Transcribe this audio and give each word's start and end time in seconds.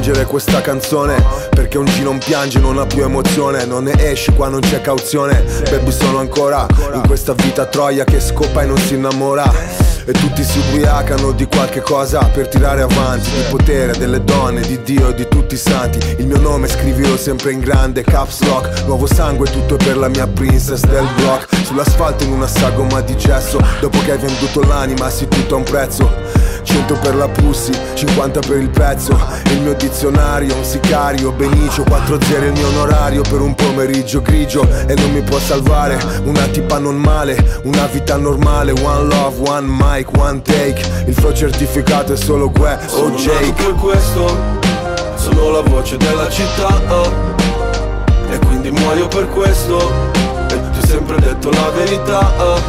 Piangere 0.06 0.26
questa 0.26 0.62
canzone 0.62 1.24
Perché 1.50 1.80
un 1.80 1.86
G 1.86 2.02
non 2.02 2.20
piange, 2.20 2.60
non 2.60 2.78
ha 2.78 2.86
più 2.86 3.04
emozione 3.04 3.66
Non 3.66 3.86
ne 3.86 3.94
esci 3.98 4.32
qua 4.34 4.50
non 4.50 4.60
c'è 4.60 4.82
cauzione. 4.82 5.44
Baby 5.70 5.92
sono 5.92 6.20
ancora 6.20 6.68
in 6.94 7.02
questa 7.08 7.34
vita 7.34 7.66
troia 7.66 8.04
Che 8.04 8.20
scopa 8.20 8.62
e 8.62 8.66
non 8.66 8.78
si 8.78 8.94
innamora 8.94 9.85
e 10.06 10.12
tutti 10.12 10.44
si 10.44 10.60
ubriacano 10.60 11.32
di 11.32 11.48
qualche 11.48 11.82
cosa 11.82 12.20
per 12.26 12.48
tirare 12.48 12.84
avanti 12.84 13.30
Il 13.30 13.46
potere 13.50 13.98
delle 13.98 14.24
donne, 14.24 14.62
di 14.62 14.82
Dio 14.84 15.12
di 15.12 15.28
tutti 15.28 15.56
i 15.56 15.58
santi. 15.58 15.98
Il 16.18 16.28
mio 16.28 16.40
nome 16.40 16.68
scrivilo 16.68 17.18
sempre 17.18 17.52
in 17.52 17.60
grande, 17.60 18.04
caps 18.04 18.44
lock. 18.44 18.86
Nuovo 18.86 19.08
sangue, 19.08 19.50
tutto 19.50 19.78
per 19.78 19.98
la 19.98 20.08
mia 20.08 20.28
princess 20.28 20.82
del 20.86 21.08
block. 21.16 21.48
Sull'asfalto 21.64 22.24
in 22.24 22.34
una 22.34 22.48
sagoma 22.48 23.02
di 23.02 23.18
gesso. 23.18 23.60
Dopo 23.80 24.00
che 24.04 24.12
hai 24.12 24.18
venduto 24.20 24.62
l'anima, 24.62 25.10
sì 25.10 25.28
tutto 25.28 25.56
a 25.56 25.58
un 25.58 25.64
prezzo. 25.64 26.44
100 26.64 26.96
per 26.96 27.16
la 27.16 27.28
pussy, 27.28 27.72
50 27.94 28.40
per 28.42 28.58
il 28.58 28.70
pezzo. 28.70 29.18
Il 29.52 29.62
mio 29.62 29.74
dizionario, 29.74 30.56
un 30.56 30.64
sicario, 30.64 31.32
Benicio. 31.32 31.84
4 31.84 32.22
zeri 32.22 32.48
il 32.48 32.54
mio 32.54 32.68
onorario 32.68 33.22
per 33.22 33.42
un 33.42 33.56
pomeriggio 33.56 34.22
grigio. 34.22 34.68
E 34.88 34.94
non 34.96 35.12
mi 35.12 35.22
può 35.22 35.40
salvare 35.40 35.98
una 36.24 36.46
tipa 36.48 36.78
non 36.78 36.98
male 36.98 37.62
Una 37.64 37.86
vita 37.86 38.18
normale, 38.18 38.72
one 38.72 39.08
love, 39.08 39.50
one 39.50 39.68
mic, 39.96 40.18
one 40.18 40.42
take. 40.42 40.82
Il 41.08 41.14
flow 41.14 41.34
certificato 41.34 42.14
è 42.14 42.18
solo 42.18 42.50
Gue 42.50 42.78
o 42.92 43.12
Jake. 43.12 43.54
per 43.54 43.74
questo, 43.76 44.38
sono 45.16 45.52
la 45.52 45.62
voce 45.62 45.98
della 45.98 46.30
città 46.30 46.68
oh. 46.90 47.34
E 48.30 48.40
quindi 48.40 48.72
muoio 48.72 49.08
per 49.08 49.30
questo. 49.30 49.78
E 50.50 50.60
ti 50.72 50.80
ho 50.80 50.86
sempre 50.86 51.18
detto 51.20 51.50
la 51.50 51.70
verità 51.70 52.32
oh. 52.38 52.60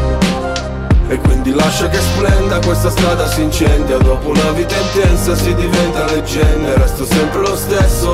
E 1.08 1.18
quindi 1.18 1.52
lascia 1.52 1.88
che 1.88 1.98
splenda 1.98 2.58
questa 2.58 2.90
strada 2.90 3.28
si 3.28 3.42
incendia 3.42 3.96
Dopo 3.96 4.30
una 4.30 4.50
vita 4.50 4.74
intensa 4.74 5.36
si 5.36 5.54
diventa 5.54 6.04
leggenda 6.06 6.74
Resto 6.74 7.04
sempre 7.04 7.40
lo 7.40 7.56
stesso. 7.56 8.12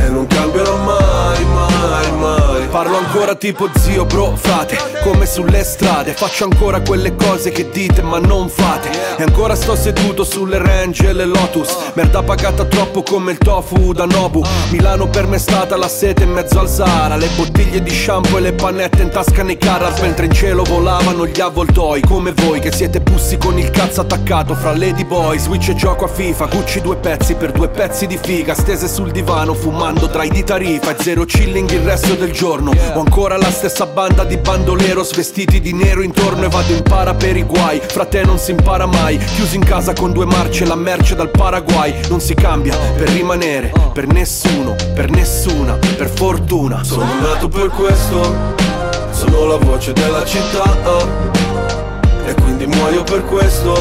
E 0.00 0.08
non 0.08 0.26
cambierò 0.26 0.76
mai, 0.76 1.44
mai, 1.44 2.12
mai 2.18 2.39
Parlo 2.70 2.98
ancora 2.98 3.34
tipo 3.34 3.68
zio, 3.78 4.04
bro, 4.04 4.36
frate 4.36 4.78
Come 5.02 5.26
sulle 5.26 5.64
strade. 5.64 6.12
Faccio 6.12 6.44
ancora 6.44 6.80
quelle 6.80 7.16
cose 7.16 7.50
che 7.50 7.68
dite 7.68 8.00
ma 8.00 8.18
non 8.20 8.48
fate. 8.48 8.90
E 9.16 9.22
ancora 9.24 9.56
sto 9.56 9.74
seduto 9.74 10.22
sulle 10.22 10.58
range 10.58 11.08
e 11.08 11.12
le 11.12 11.24
Lotus. 11.24 11.74
Merda 11.94 12.22
pagata 12.22 12.64
troppo 12.64 13.02
come 13.02 13.32
il 13.32 13.38
tofu 13.38 13.92
da 13.92 14.04
Nobu. 14.04 14.44
Milano 14.70 15.08
per 15.08 15.26
me 15.26 15.36
è 15.36 15.38
stata 15.38 15.76
la 15.76 15.88
sete 15.88 16.22
in 16.22 16.30
mezzo 16.30 16.60
al 16.60 16.68
Sahara. 16.68 17.16
Le 17.16 17.28
bottiglie 17.34 17.82
di 17.82 17.90
shampoo 17.90 18.38
e 18.38 18.40
le 18.40 18.52
pannette 18.52 19.02
in 19.02 19.10
tasca 19.10 19.42
nei 19.42 19.58
Carras 19.58 19.98
Mentre 20.00 20.26
in 20.26 20.32
cielo 20.32 20.62
volavano 20.62 21.26
gli 21.26 21.40
avvoltoi. 21.40 22.02
Come 22.02 22.32
voi 22.32 22.60
che 22.60 22.70
siete 22.70 23.00
pussi 23.00 23.36
con 23.36 23.58
il 23.58 23.70
cazzo 23.70 24.02
attaccato 24.02 24.54
Fra 24.54 24.76
Lady 24.76 25.04
Boy, 25.04 25.38
Switch 25.38 25.70
e 25.70 25.74
gioco 25.74 26.04
a 26.04 26.08
FIFA. 26.08 26.46
Gucci 26.46 26.80
due 26.80 26.96
pezzi 26.96 27.34
per 27.34 27.50
due 27.50 27.68
pezzi 27.68 28.06
di 28.06 28.18
figa 28.20 28.54
Stese 28.54 28.86
sul 28.86 29.10
divano 29.10 29.54
fumando 29.54 30.08
i 30.22 30.28
di 30.28 30.44
tarifa. 30.44 30.94
E 30.94 31.02
zero 31.02 31.24
chilling 31.24 31.68
il 31.70 31.80
resto 31.80 32.14
del 32.14 32.30
giorno 32.30 32.59
Ho 32.68 33.00
ancora 33.00 33.36
la 33.36 33.50
stessa 33.50 33.86
banda 33.86 34.24
di 34.24 34.36
bandoleros 34.36 35.14
Vestiti 35.14 35.60
di 35.60 35.72
nero 35.72 36.02
intorno 36.02 36.44
e 36.44 36.48
vado 36.48 36.72
in 36.72 36.82
para 36.82 37.14
per 37.14 37.36
i 37.36 37.42
guai. 37.42 37.80
Fra 37.80 38.04
te 38.04 38.22
non 38.24 38.38
si 38.38 38.50
impara 38.50 38.86
mai. 38.86 39.16
Chiuso 39.18 39.54
in 39.56 39.64
casa 39.64 39.92
con 39.94 40.12
due 40.12 40.26
marce 40.26 40.66
La 40.66 40.74
merce 40.74 41.14
dal 41.14 41.30
Paraguay. 41.30 41.94
Non 42.08 42.20
si 42.20 42.34
cambia 42.34 42.76
per 42.96 43.08
rimanere 43.08 43.72
Per 43.92 44.06
nessuno, 44.06 44.74
per 44.94 45.10
nessuna 45.10 45.74
Per 45.74 46.08
fortuna. 46.08 46.84
Sono 46.84 47.06
nato 47.20 47.48
per 47.48 47.68
questo 47.68 48.54
Sono 49.10 49.46
la 49.46 49.56
voce 49.56 49.92
della 49.92 50.24
città. 50.24 50.76
E 52.26 52.34
quindi 52.34 52.66
muoio 52.66 53.02
per 53.02 53.24
questo. 53.24 53.74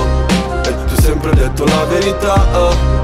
E 0.64 0.74
ti 0.86 0.94
ho 0.94 1.02
sempre 1.02 1.34
detto 1.34 1.66
la 1.66 1.86
verità. 1.86 2.98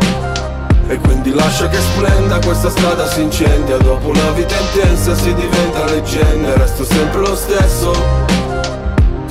E 0.88 0.98
quindi 0.98 1.34
lascia 1.34 1.68
che 1.68 1.80
splenda 1.80 2.40
questa 2.40 2.70
strada 2.70 3.08
si 3.08 3.22
incendia. 3.22 3.78
Dopo 3.78 4.10
una 4.10 4.32
vita 4.32 4.56
intensa 4.58 5.16
si 5.16 5.34
diventa 5.34 5.86
leggenda 5.86 6.56
Resto 6.56 6.84
sempre 6.84 7.22
lo 7.22 7.36
stesso. 7.36 7.92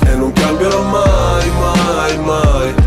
E 0.05 0.15
non 0.15 0.31
cambierò 0.33 0.81
mai, 0.81 1.49
mai, 1.51 2.17
mai 2.19 2.84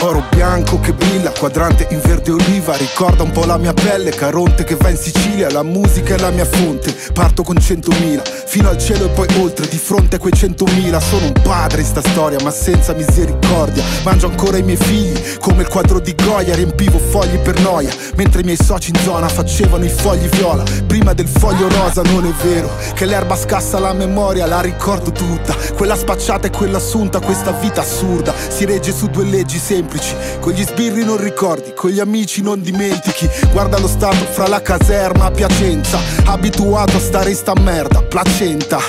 Oro 0.00 0.22
bianco 0.30 0.78
che 0.78 0.92
brilla, 0.92 1.30
quadrante 1.30 1.86
in 1.90 2.00
verde 2.00 2.30
oliva. 2.30 2.76
Ricorda 2.76 3.22
un 3.22 3.32
po' 3.32 3.44
la 3.44 3.56
mia 3.56 3.72
pelle, 3.72 4.10
Caronte 4.10 4.64
che 4.64 4.76
va 4.76 4.90
in 4.90 4.96
Sicilia. 4.96 5.50
La 5.50 5.62
musica 5.62 6.14
è 6.14 6.18
la 6.18 6.30
mia 6.30 6.44
fonte, 6.44 6.94
parto 7.12 7.42
con 7.42 7.58
centomila. 7.58 8.22
Fino 8.22 8.68
al 8.68 8.78
cielo 8.78 9.06
e 9.06 9.08
poi 9.08 9.26
oltre, 9.40 9.66
di 9.68 9.78
fronte 9.78 10.16
a 10.16 10.18
quei 10.18 10.32
centomila. 10.32 11.00
Sono 11.00 11.26
un 11.26 11.32
padre 11.42 11.80
in 11.80 11.86
sta 11.86 12.02
storia, 12.02 12.38
ma 12.42 12.50
senza 12.50 12.92
misericordia. 12.92 13.82
Mangio 14.04 14.28
ancora 14.28 14.58
i 14.58 14.62
miei 14.62 14.76
figli, 14.76 15.18
come 15.40 15.62
il 15.62 15.68
quadro 15.68 15.98
di 15.98 16.14
Goya. 16.14 16.54
Riempivo 16.54 16.98
fogli 16.98 17.38
per 17.38 17.58
noia, 17.60 17.90
mentre 18.16 18.42
i 18.42 18.44
miei 18.44 18.58
soci 18.62 18.90
in 18.90 19.00
zona 19.02 19.28
facevano 19.28 19.84
i 19.84 19.90
fogli 19.90 20.28
viola. 20.28 20.62
Prima 20.86 21.14
del 21.14 21.28
foglio 21.28 21.68
rosa 21.68 22.02
non 22.02 22.26
è 22.26 22.32
vero, 22.44 22.70
che 22.94 23.06
l'erba 23.06 23.36
scassa 23.36 23.78
la 23.78 23.92
memoria 23.92 24.46
La 24.46 24.60
ricordo 24.60 25.10
tutta, 25.10 25.54
quella 25.74 25.96
spacciata 25.96 26.46
e 26.46 26.50
quella 26.50 26.78
assunta 26.78 27.20
Questa 27.20 27.52
vita 27.52 27.80
assurda, 27.80 28.34
si 28.48 28.64
regge 28.64 28.92
su 28.92 29.06
due 29.08 29.24
leggi 29.24 29.58
semplici 29.86 30.14
Con 30.40 30.52
gli 30.52 30.62
sbirri 30.62 31.04
non 31.04 31.16
ricordi, 31.16 31.72
con 31.74 31.90
gli 31.90 32.00
amici 32.00 32.42
non 32.42 32.60
dimentichi 32.60 33.28
Guarda 33.52 33.78
lo 33.78 33.88
stato 33.88 34.24
fra 34.30 34.48
la 34.48 34.60
caserma 34.60 35.26
a 35.26 35.30
Piacenza 35.30 35.98
Abituato 36.24 36.96
a 36.96 37.00
stare 37.00 37.30
in 37.30 37.36
sta 37.36 37.52
merda, 37.60 38.02
placenta 38.02 38.80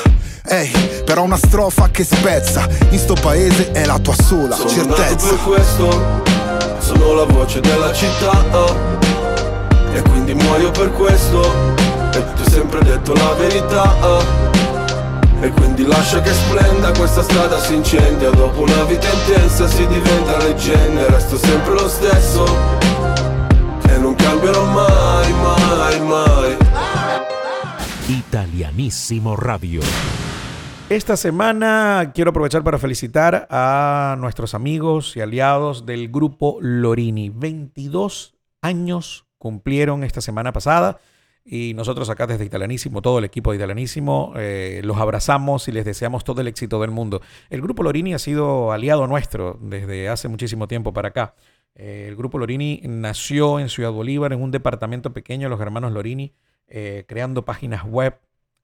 Ehi, 0.50 1.04
però 1.06 1.24
una 1.24 1.38
strofa 1.38 1.90
che 1.90 2.04
spezza 2.04 2.68
In 2.90 3.00
sto 3.00 3.16
paese 3.16 3.72
è 3.72 3.86
la 3.86 4.00
tua 4.00 4.16
sola 4.16 4.56
Sono 4.56 4.70
certezza 4.70 5.26
nato 5.26 5.26
per 5.28 5.44
questo 5.44 6.24
Sono 6.80 7.14
la 7.14 7.26
voce 7.26 7.60
della 7.60 7.94
città 7.94 8.44
oh. 8.52 8.76
E 9.94 10.02
quindi 10.04 10.34
muoio 10.34 10.72
per 10.72 10.92
questo 10.94 11.42
E 12.14 12.24
ti 12.34 12.42
ho 12.44 12.50
sempre 12.50 12.82
detto 12.84 13.14
la 13.14 13.34
verità 13.34 13.96
oh. 14.02 14.77
E 15.40 15.50
quindi 15.52 15.86
lascia 15.86 16.22
che 16.22 16.34
splenda 16.34 16.92
questa 16.98 17.22
strada 17.22 17.60
si 17.60 17.76
incendia 17.76 18.32
Dopo 18.32 18.62
una 18.62 18.84
vita 18.86 19.08
intensa 19.12 19.68
si 19.68 19.86
diventa 19.86 20.38
leggenda 20.40 21.06
Resto 21.08 21.38
sempre 21.38 21.74
lo 21.74 21.88
stesso 21.88 22.46
E 23.88 23.98
non 24.00 24.16
cambierò 24.16 24.66
mai, 24.66 25.34
mai, 25.34 26.00
mai 26.02 26.58
Italianísimo 28.08 29.36
Radio. 29.36 29.82
Esta 30.88 31.18
semana 31.18 32.12
quiero 32.14 32.30
aprovechar 32.30 32.64
para 32.64 32.80
felicitar 32.80 33.46
a 33.50 34.16
nuestros 34.18 34.54
amigos 34.54 35.18
y 35.18 35.20
aliados 35.20 35.86
del 35.86 36.10
grupo 36.10 36.58
Lorini. 36.62 37.30
22 37.30 38.36
años 38.62 39.26
cumplieron 39.38 40.06
esta 40.06 40.22
semana 40.22 40.54
pasada. 40.54 41.02
Y 41.50 41.74
nosotros 41.76 42.10
acá 42.10 42.28
desde 42.28 42.44
Italianísimo, 42.44 43.02
todo 43.02 43.20
el 43.20 43.24
equipo 43.24 43.52
de 43.52 43.58
Italianísimo, 43.58 44.34
eh, 44.36 44.82
los 44.84 44.98
abrazamos 44.98 45.70
y 45.70 45.72
les 45.72 45.86
deseamos 45.86 46.26
todo 46.26 46.42
el 46.42 46.50
éxito 46.50 46.82
del 46.82 46.92
mundo. 46.92 47.22
El 47.50 47.62
Grupo 47.62 47.84
Lorini 47.84 48.14
ha 48.14 48.20
sido 48.20 48.74
aliado 48.74 49.08
nuestro 49.08 49.58
desde 49.62 50.10
hace 50.10 50.28
muchísimo 50.28 50.68
tiempo 50.68 50.92
para 50.92 51.08
acá. 51.08 51.36
Eh, 51.74 52.08
el 52.10 52.18
Grupo 52.18 52.38
Lorini 52.38 52.82
nació 52.84 53.62
en 53.62 53.70
Ciudad 53.70 53.94
Bolívar, 53.94 54.34
en 54.34 54.42
un 54.42 54.52
departamento 54.52 55.14
pequeño, 55.14 55.48
los 55.48 55.62
hermanos 55.62 55.94
Lorini, 55.94 56.34
eh, 56.68 57.06
creando 57.08 57.46
páginas 57.46 57.86
web 57.86 58.20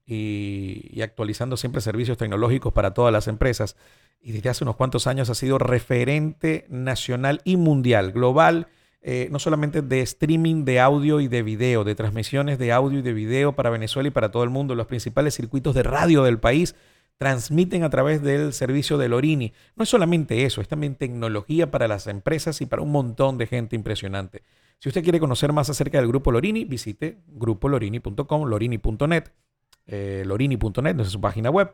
y, 0.05 0.89
y 0.91 1.03
actualizando 1.03 1.55
siempre 1.55 1.79
servicios 1.79 2.17
tecnológicos 2.17 2.73
para 2.73 2.93
todas 2.93 3.13
las 3.13 3.29
empresas. 3.29 3.77
Y 4.19 4.33
desde 4.33 4.49
hace 4.49 4.65
unos 4.65 4.75
cuantos 4.75 5.07
años 5.07 5.29
ha 5.29 5.35
sido 5.35 5.57
referente 5.57 6.65
nacional 6.67 7.39
y 7.45 7.55
mundial, 7.55 8.11
global 8.11 8.67
eh, 9.05 9.27
no 9.31 9.37
solamente 9.37 9.81
de 9.81 9.99
streaming 9.99 10.63
de 10.63 10.79
audio 10.79 11.19
y 11.19 11.27
de 11.27 11.43
video, 11.43 11.83
de 11.83 11.93
transmisiones 11.93 12.57
de 12.57 12.71
audio 12.71 12.99
y 12.99 13.01
de 13.01 13.11
video 13.11 13.53
para 13.53 13.69
Venezuela 13.69 14.07
y 14.07 14.11
para 14.11 14.31
todo 14.31 14.43
el 14.43 14.49
mundo. 14.49 14.75
Los 14.75 14.87
principales 14.87 15.35
circuitos 15.35 15.75
de 15.75 15.83
radio 15.83 16.23
del 16.23 16.39
país 16.39 16.73
transmiten 17.17 17.83
a 17.83 17.89
través 17.89 18.21
del 18.21 18.53
servicio 18.53 18.97
de 18.97 19.09
Lorini. 19.09 19.51
No 19.75 19.83
es 19.83 19.89
solamente 19.89 20.45
eso, 20.45 20.61
es 20.61 20.69
también 20.69 20.95
tecnología 20.95 21.69
para 21.69 21.89
las 21.89 22.07
empresas 22.07 22.61
y 22.61 22.65
para 22.65 22.81
un 22.81 22.91
montón 22.91 23.37
de 23.37 23.45
gente 23.45 23.75
impresionante. 23.75 24.43
Si 24.79 24.87
usted 24.87 25.03
quiere 25.03 25.19
conocer 25.19 25.51
más 25.51 25.69
acerca 25.69 25.97
del 25.97 26.07
grupo 26.07 26.31
Lorini, 26.31 26.63
visite 26.63 27.19
grupolorini.com, 27.27 28.45
lorini.net, 28.47 29.23
eh, 29.85 30.23
lorini.net, 30.25 30.99
es 31.01 31.09
su 31.09 31.19
página 31.19 31.49
web, 31.49 31.71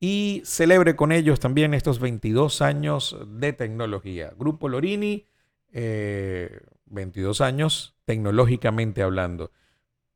y 0.00 0.42
celebre 0.44 0.96
con 0.96 1.12
ellos 1.12 1.38
también 1.38 1.74
estos 1.74 2.00
22 2.00 2.60
años 2.60 3.16
de 3.28 3.52
tecnología. 3.52 4.32
Grupo 4.36 4.68
Lorini, 4.68 5.26
22 5.72 7.40
eh, 7.40 7.44
años, 7.44 7.94
tecnológicamente 8.04 9.02
hablando. 9.02 9.50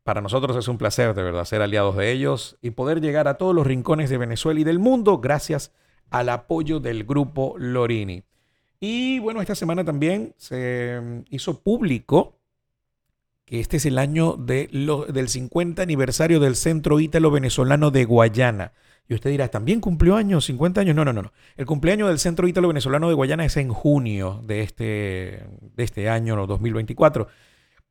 Para 0.02 0.20
nosotros 0.20 0.56
es 0.56 0.68
un 0.68 0.78
placer 0.78 1.14
de 1.14 1.22
verdad 1.22 1.44
ser 1.44 1.62
aliados 1.62 1.96
de 1.96 2.12
ellos 2.12 2.58
y 2.62 2.70
poder 2.70 3.00
llegar 3.00 3.26
a 3.26 3.34
todos 3.34 3.54
los 3.54 3.66
rincones 3.66 4.08
de 4.08 4.18
Venezuela 4.18 4.60
y 4.60 4.64
del 4.64 4.78
mundo 4.78 5.18
gracias 5.18 5.72
al 6.10 6.28
apoyo 6.28 6.78
del 6.78 7.04
grupo 7.04 7.56
Lorini. 7.58 8.22
Y 8.78 9.18
bueno, 9.18 9.40
esta 9.40 9.54
semana 9.54 9.84
también 9.84 10.34
se 10.36 11.00
mm, 11.00 11.24
hizo 11.30 11.62
público 11.62 12.38
que 13.44 13.60
este 13.60 13.78
es 13.78 13.86
el 13.86 13.98
año 13.98 14.36
de 14.36 14.68
del 15.12 15.28
50 15.28 15.82
aniversario 15.82 16.40
del 16.40 16.56
Centro 16.56 17.00
Ítalo 17.00 17.30
Venezolano 17.30 17.90
de 17.90 18.04
Guayana. 18.04 18.72
Y 19.08 19.14
usted 19.14 19.30
dirá, 19.30 19.48
¿también 19.48 19.80
cumplió 19.80 20.16
años, 20.16 20.46
50 20.46 20.80
años? 20.80 20.96
No, 20.96 21.04
no, 21.04 21.12
no, 21.12 21.22
no. 21.22 21.32
El 21.56 21.66
cumpleaños 21.66 22.08
del 22.08 22.18
Centro 22.18 22.48
Ítalo 22.48 22.68
Venezolano 22.68 23.08
de 23.08 23.14
Guayana 23.14 23.44
es 23.44 23.56
en 23.56 23.68
junio 23.68 24.40
de 24.44 24.62
este, 24.62 25.46
de 25.60 25.84
este 25.84 26.08
año, 26.08 26.46
2024. 26.46 27.28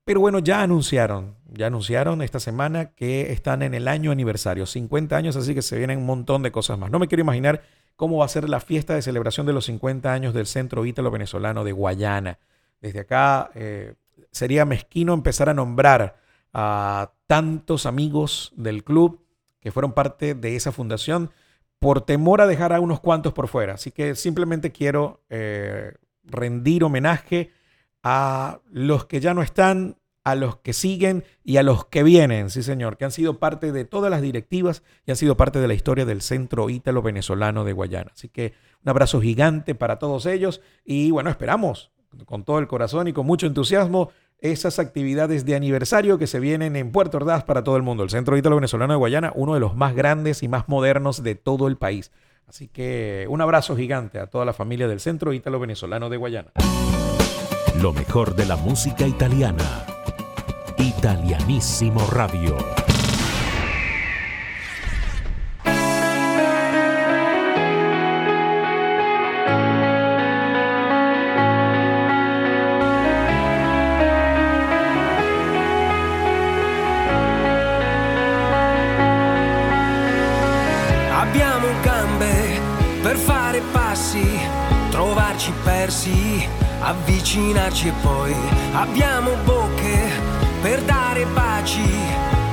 Pero 0.04 0.20
bueno, 0.20 0.40
ya 0.40 0.62
anunciaron, 0.62 1.36
ya 1.48 1.68
anunciaron 1.68 2.22
esta 2.22 2.40
semana 2.40 2.92
que 2.92 3.32
están 3.32 3.64
en 3.64 3.74
el 3.74 3.88
año 3.88 4.12
aniversario, 4.12 4.68
50 4.68 5.18
años, 5.18 5.36
así 5.36 5.56
que 5.56 5.64
se 5.64 5.78
vienen 5.78 6.00
un 6.00 6.06
montón 6.06 6.44
de 6.44 6.52
cosas 6.52 6.78
más. 6.78 6.92
No 6.92 7.00
me 7.00 7.08
quiero 7.08 7.22
imaginar 7.22 7.64
cómo 7.96 8.18
va 8.18 8.26
a 8.26 8.30
ser 8.30 8.48
la 8.48 8.60
fiesta 8.60 8.94
de 8.94 9.02
celebración 9.02 9.48
de 9.48 9.54
los 9.54 9.66
50 9.66 10.14
años 10.14 10.34
del 10.34 10.46
Centro 10.46 10.86
Ítalo 10.86 11.10
Venezolano 11.10 11.64
de 11.64 11.72
Guayana. 11.72 12.38
Desde 12.82 13.00
acá 13.00 13.50
eh, 13.56 13.96
sería 14.32 14.66
mezquino 14.66 15.14
empezar 15.14 15.50
a 15.50 15.56
nombrar 15.56 16.18
a 16.54 17.14
tantos 17.26 17.88
amigos 17.88 18.54
del 18.56 18.84
club 18.84 19.25
que 19.66 19.72
fueron 19.72 19.94
parte 19.94 20.36
de 20.36 20.56
esa 20.56 20.72
fundación 20.72 21.32
por 21.80 22.02
temor 22.02 22.40
a 22.40 22.46
dejar 22.46 22.72
a 22.72 22.80
unos 22.80 23.00
cuantos 23.00 23.34
por 23.34 23.48
fuera. 23.48 23.74
Así 23.74 23.90
que 23.90 24.14
simplemente 24.14 24.72
quiero 24.72 25.24
eh, 25.32 25.94
rendir 26.24 26.84
homenaje 26.84 27.52
a 28.04 28.60
los 28.70 29.06
que 29.08 29.20
ya 29.20 29.34
no 29.34 29.42
están, 29.42 29.98
a 30.24 30.36
los 30.36 30.58
que 30.58 30.72
siguen 30.72 31.24
y 31.44 31.58
a 31.58 31.64
los 31.64 31.86
que 31.86 32.04
vienen, 32.04 32.52
sí 32.52 32.62
señor, 32.62 32.96
que 32.98 33.06
han 33.06 33.12
sido 33.12 33.40
parte 33.40 33.72
de 33.72 33.86
todas 33.86 34.12
las 34.12 34.22
directivas 34.22 34.84
y 35.04 35.10
han 35.10 35.18
sido 35.18 35.36
parte 35.36 35.60
de 35.60 35.68
la 35.68 35.74
historia 35.74 36.06
del 36.06 36.22
Centro 36.22 36.70
Ítalo 36.70 37.02
Venezolano 37.02 37.64
de 37.64 37.74
Guayana. 37.74 38.12
Así 38.14 38.30
que 38.30 38.54
un 38.84 38.90
abrazo 38.92 39.20
gigante 39.20 39.74
para 39.74 39.98
todos 39.98 40.28
ellos 40.28 40.62
y 40.84 41.10
bueno, 41.10 41.32
esperamos 41.32 41.92
con 42.28 42.44
todo 42.44 42.60
el 42.60 42.68
corazón 42.68 43.08
y 43.08 43.14
con 43.14 43.26
mucho 43.26 43.48
entusiasmo 43.48 44.12
esas 44.40 44.80
actividades 44.80 45.46
de 45.46 45.56
aniversario 45.56 46.18
que 46.18 46.28
se 46.28 46.40
vienen 46.40 46.76
en 46.76 46.92
Puerto 46.92 47.18
Ordaz 47.18 47.44
para 47.44 47.64
todo 47.64 47.78
el 47.78 47.84
mundo. 47.84 48.04
El 48.04 48.10
Centro 48.10 48.38
Ítalo 48.38 48.56
Venezolano 48.56 48.94
de 48.94 48.98
Guayana, 48.98 49.32
uno 49.36 49.54
de 49.54 49.60
los 49.60 49.76
más 49.76 49.96
grandes 49.96 50.44
y 50.44 50.48
más 50.48 50.68
modernos 50.68 51.24
de 51.24 51.36
todo 51.36 51.68
el 51.68 51.78
país. 51.78 52.12
Así 52.48 52.68
que 52.68 53.26
un 53.30 53.42
abrazo 53.42 53.76
gigante 53.76 54.20
a 54.20 54.28
toda 54.28 54.46
la 54.46 54.54
familia 54.54 54.88
del 54.88 55.00
Centro 55.00 55.34
Ítalo 55.34 55.60
Venezolano 55.60 56.10
de 56.10 56.18
Guayana. 56.18 56.52
Lo 57.82 57.92
mejor 57.92 58.36
de 58.36 58.46
la 58.46 58.56
música 58.56 59.08
italiana. 59.08 59.86
Italianísimo 60.78 62.06
Radio. 62.12 62.85
Avvicinarci 86.86 87.88
e 87.88 87.94
poi 88.02 88.36
abbiamo 88.74 89.32
bocche 89.44 90.12
per 90.62 90.82
dare 90.84 91.26
baci, 91.26 91.98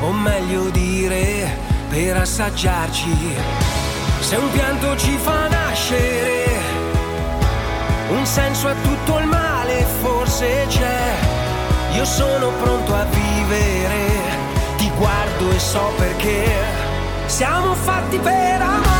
o 0.00 0.10
meglio 0.12 0.70
dire, 0.70 1.54
per 1.90 2.16
assaggiarci. 2.16 3.36
Se 4.20 4.36
un 4.36 4.50
pianto 4.52 4.96
ci 4.96 5.16
fa 5.18 5.48
nascere, 5.48 6.44
un 8.08 8.24
senso 8.24 8.68
a 8.68 8.74
tutto 8.82 9.18
il 9.18 9.26
male 9.26 9.84
forse 10.00 10.64
c'è. 10.68 11.14
Io 11.94 12.04
sono 12.06 12.48
pronto 12.62 12.94
a 12.94 13.04
vivere, 13.04 14.06
ti 14.78 14.90
guardo 14.96 15.50
e 15.50 15.58
so 15.58 15.92
perché 15.98 16.50
siamo 17.26 17.74
fatti 17.74 18.18
per 18.18 18.62
amare. 18.62 18.91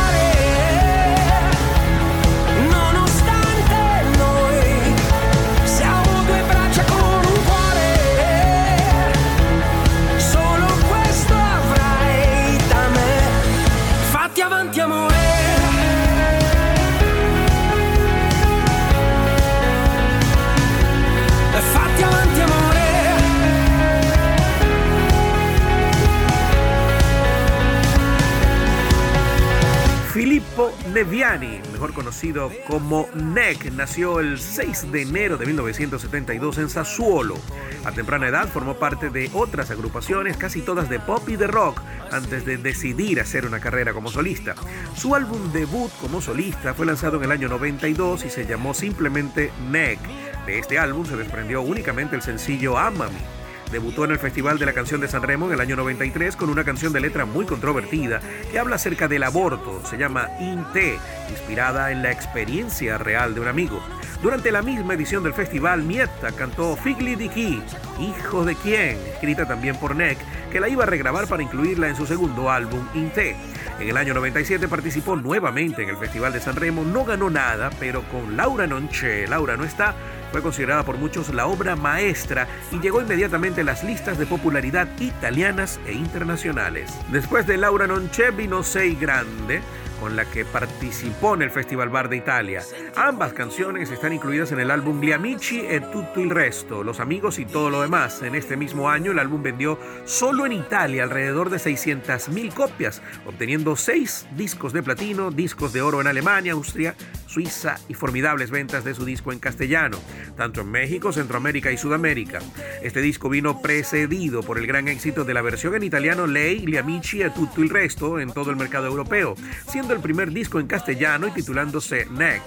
Neviani, 30.93 31.61
mejor 31.71 31.93
conocido 31.93 32.51
como 32.67 33.07
Neck, 33.15 33.71
nació 33.71 34.19
el 34.19 34.37
6 34.37 34.91
de 34.91 35.01
enero 35.01 35.37
de 35.37 35.47
1972 35.47 36.59
en 36.59 36.69
Sassuolo. 36.69 37.37
A 37.85 37.91
temprana 37.91 38.27
edad 38.27 38.47
formó 38.47 38.75
parte 38.75 39.09
de 39.09 39.31
otras 39.33 39.71
agrupaciones, 39.71 40.37
casi 40.37 40.61
todas 40.61 40.89
de 40.89 40.99
pop 40.99 41.27
y 41.27 41.37
de 41.37 41.47
rock, 41.47 41.81
antes 42.11 42.45
de 42.45 42.57
decidir 42.57 43.19
hacer 43.19 43.47
una 43.47 43.59
carrera 43.59 43.93
como 43.93 44.11
solista. 44.11 44.53
Su 44.95 45.15
álbum 45.15 45.51
debut 45.51 45.91
como 45.99 46.21
solista 46.21 46.75
fue 46.75 46.85
lanzado 46.85 47.17
en 47.17 47.23
el 47.23 47.31
año 47.31 47.49
92 47.49 48.25
y 48.25 48.29
se 48.29 48.45
llamó 48.45 48.75
simplemente 48.75 49.51
Neck. 49.71 49.99
De 50.45 50.59
este 50.59 50.77
álbum 50.77 51.05
se 51.05 51.17
desprendió 51.17 51.61
únicamente 51.61 52.15
el 52.15 52.21
sencillo 52.21 52.77
Amami 52.77 53.32
Debutó 53.73 54.05
en 54.05 54.11
el 54.11 54.19
Festival 54.19 54.59
de 54.59 54.67
la 54.67 54.73
Canción 54.73 55.01
de 55.01 55.07
San 55.07 55.23
Remo 55.23 55.47
en 55.47 55.53
el 55.53 55.59
año 55.59 55.75
93 55.75 56.35
con 56.35 56.51
una 56.51 56.63
canción 56.63 56.93
de 56.93 56.99
letra 56.99 57.25
muy 57.25 57.47
controvertida 57.47 58.21
que 58.51 58.59
habla 58.59 58.75
acerca 58.75 59.07
del 59.07 59.23
aborto. 59.23 59.83
Se 59.83 59.97
llama 59.97 60.29
Inte, 60.39 60.99
inspirada 61.31 61.91
en 61.91 62.03
la 62.03 62.11
experiencia 62.11 62.99
real 62.99 63.33
de 63.33 63.41
un 63.41 63.47
amigo. 63.47 63.81
Durante 64.21 64.51
la 64.51 64.61
misma 64.61 64.93
edición 64.93 65.23
del 65.23 65.33
festival, 65.33 65.81
Mietta 65.81 66.33
cantó 66.33 66.75
Figli 66.75 67.15
di 67.15 67.29
Chi, 67.29 67.63
Hijo 67.99 68.45
de 68.45 68.55
quién, 68.55 68.95
escrita 69.11 69.47
también 69.47 69.75
por 69.77 69.95
Neck, 69.95 70.19
que 70.51 70.59
la 70.59 70.69
iba 70.69 70.83
a 70.83 70.87
regrabar 70.87 71.25
para 71.25 71.41
incluirla 71.41 71.89
en 71.89 71.95
su 71.95 72.05
segundo 72.05 72.51
álbum, 72.51 72.87
Inte. 72.93 73.35
En 73.79 73.89
el 73.89 73.97
año 73.97 74.13
97 74.13 74.67
participó 74.67 75.15
nuevamente 75.15 75.81
en 75.81 75.89
el 75.89 75.97
Festival 75.97 76.31
de 76.31 76.41
San 76.41 76.55
Remo, 76.55 76.83
no 76.83 77.05
ganó 77.05 77.31
nada, 77.31 77.71
pero 77.79 78.03
con 78.03 78.37
Laura 78.37 78.67
Nonche, 78.67 79.25
Laura 79.27 79.57
no 79.57 79.63
está, 79.63 79.95
fue 80.33 80.41
considerada 80.41 80.83
por 80.83 80.97
muchos 80.97 81.31
la 81.31 81.45
obra 81.45 81.75
maestra 81.75 82.47
y 82.71 82.79
llegó 82.79 83.01
inmediatamente 83.01 83.61
a 83.61 83.63
las 83.63 83.83
listas 83.83 84.17
de 84.17 84.25
popularidad 84.25 84.87
italianas 84.99 85.79
e 85.85 85.93
internacionales. 85.93 86.91
Después 87.11 87.45
de 87.45 87.55
Laura 87.55 87.85
Nonche 87.85 88.31
vino 88.31 88.63
Sei 88.63 88.95
Grande, 88.95 89.61
con 90.03 90.17
la 90.17 90.29
que 90.29 90.43
participó 90.43 91.33
en 91.33 91.43
el 91.43 91.49
Festival 91.49 91.87
Bar 91.87 92.09
de 92.09 92.17
Italia. 92.17 92.61
Ambas 92.97 93.31
canciones 93.31 93.89
están 93.89 94.11
incluidas 94.11 94.51
en 94.51 94.59
el 94.59 94.69
álbum 94.69 94.99
Gli 94.99 95.13
Amici 95.13 95.65
e 95.65 95.79
tutto 95.79 96.19
il 96.19 96.29
resto, 96.29 96.83
Los 96.83 96.99
amigos 96.99 97.39
y 97.39 97.45
todo 97.45 97.69
lo 97.69 97.81
demás. 97.81 98.21
En 98.21 98.35
este 98.35 98.57
mismo 98.57 98.89
año 98.89 99.13
el 99.13 99.19
álbum 99.19 99.41
vendió 99.41 99.79
solo 100.03 100.45
en 100.45 100.51
Italia 100.51 101.03
alrededor 101.03 101.49
de 101.49 101.55
600.000 101.55 102.53
copias, 102.53 103.01
obteniendo 103.25 103.77
seis 103.77 104.27
discos 104.35 104.73
de 104.73 104.83
platino, 104.83 105.31
discos 105.31 105.71
de 105.71 105.81
oro 105.81 106.01
en 106.01 106.07
Alemania, 106.07 106.51
Austria, 106.51 106.95
Suiza 107.25 107.77
y 107.87 107.95
formidables 107.95 108.51
ventas 108.51 108.83
de 108.83 108.93
su 108.93 109.05
disco 109.05 109.31
en 109.31 109.39
castellano, 109.39 109.97
tanto 110.35 110.61
en 110.61 110.69
México, 110.69 111.11
Centroamérica 111.11 111.71
y 111.71 111.77
Sudamérica. 111.77 112.39
Este 112.83 113.01
disco 113.01 113.29
vino 113.29 113.61
precedido 113.61 114.43
por 114.43 114.59
el 114.59 114.67
gran 114.67 114.87
éxito 114.87 115.23
de 115.23 115.33
la 115.33 115.41
versión 115.41 115.73
en 115.73 115.83
italiano 115.83 116.27
Lei, 116.27 116.59
Gli 116.59 116.77
Amici 116.77 117.21
e 117.21 117.31
tutto 117.31 117.61
il 117.61 117.71
resto 117.71 118.19
en 118.19 118.31
todo 118.33 118.51
el 118.51 118.55
mercado 118.55 118.85
europeo, 118.85 119.33
siendo 119.67 119.92
el 119.93 120.01
primer 120.01 120.31
disco 120.31 120.59
en 120.59 120.67
castellano 120.67 121.27
y 121.27 121.31
titulándose 121.31 122.05
Neck. 122.07 122.41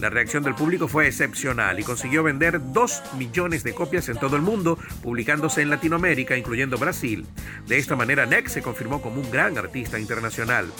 La 0.00 0.10
reacción 0.10 0.42
del 0.42 0.54
público 0.54 0.88
fue 0.88 1.06
excepcional 1.06 1.80
y 1.80 1.82
consiguió 1.82 2.22
vender 2.22 2.60
2 2.72 3.02
millones 3.16 3.64
de 3.64 3.74
copias 3.74 4.08
en 4.10 4.18
todo 4.18 4.36
el 4.36 4.42
mundo, 4.42 4.78
publicándose 5.02 5.62
en 5.62 5.70
Latinoamérica, 5.70 6.36
incluyendo 6.36 6.76
Brasil. 6.76 7.26
De 7.66 7.78
esta 7.78 7.96
manera, 7.96 8.26
Neck 8.26 8.48
se 8.48 8.60
confirmó 8.60 9.00
como 9.00 9.20
un 9.20 9.30
gran 9.30 9.56
artista 9.56 9.98
internacional. 9.98 10.70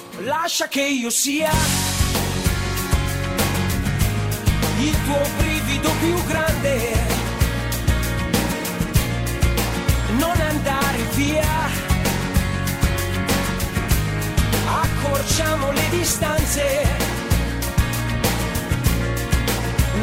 Accorciamo 15.26 15.72
le 15.72 15.88
distanze 15.90 16.86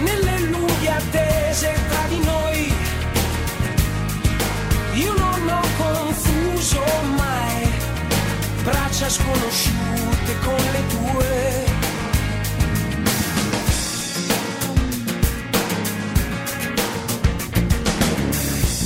nelle 0.03 0.39
lunghe 0.49 0.89
attese 0.89 1.73
tra 1.89 2.07
di 2.09 2.19
noi. 2.19 2.73
Io 4.95 5.13
non 5.17 5.47
ho 5.47 5.61
confuso 5.77 6.83
mai 7.15 7.71
braccia 8.63 9.09
sconosciute 9.09 10.39
con 10.43 10.61
le 10.71 10.87
tue. 10.87 11.65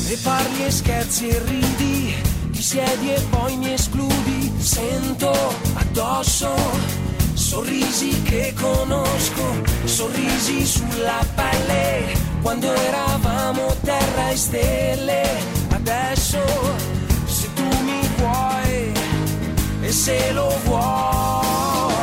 E 0.09 0.17
parli 0.21 0.65
e 0.65 0.71
scherzi 0.71 1.29
e 1.29 1.41
ridi, 1.45 2.06
siedi 2.67 3.13
e 3.13 3.21
poi 3.29 3.55
mi 3.55 3.71
escludi, 3.71 4.51
sento 4.57 5.31
addosso 5.75 6.53
sorrisi 7.33 8.21
che 8.23 8.53
conosco, 8.59 9.63
sorrisi 9.85 10.65
sulla 10.65 11.25
pelle, 11.33 12.11
quando 12.41 12.69
eravamo 12.73 13.73
terra 13.83 14.31
e 14.31 14.35
stelle, 14.35 15.23
adesso 15.69 16.43
se 17.23 17.47
tu 17.53 17.69
mi 17.83 18.01
vuoi 18.17 18.91
e 19.83 19.91
se 19.93 20.33
lo 20.33 20.53
vuoi, 20.65 21.93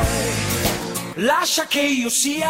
lascia 1.13 1.67
che 1.67 1.81
io 1.81 2.09
sia 2.09 2.49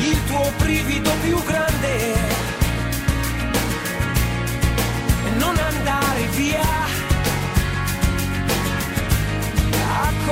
il 0.00 0.24
tuo 0.24 0.50
brivido 0.56 1.10
più 1.20 1.44
grande 1.44 2.17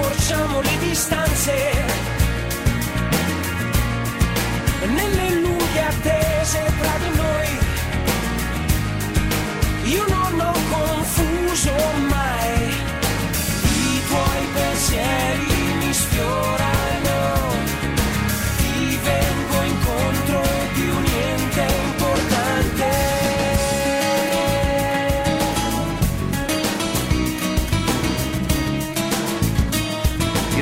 accorciamo 0.06 0.60
le 0.60 0.78
distanze 0.78 1.72
nelle 4.86 5.30
lunghe 5.40 5.80
attese 5.80 6.72
tra 6.80 6.94
di 7.02 7.16
noi. 7.16 7.58
Io 9.94 10.04
non 10.08 10.40
ho 10.40 10.52
confuso 10.70 11.74
mai 12.08 12.68
i 12.68 14.00
tuoi 14.06 14.46
pensieri 14.54 15.74
mi 15.80 15.92
sfiorano, 15.92 16.75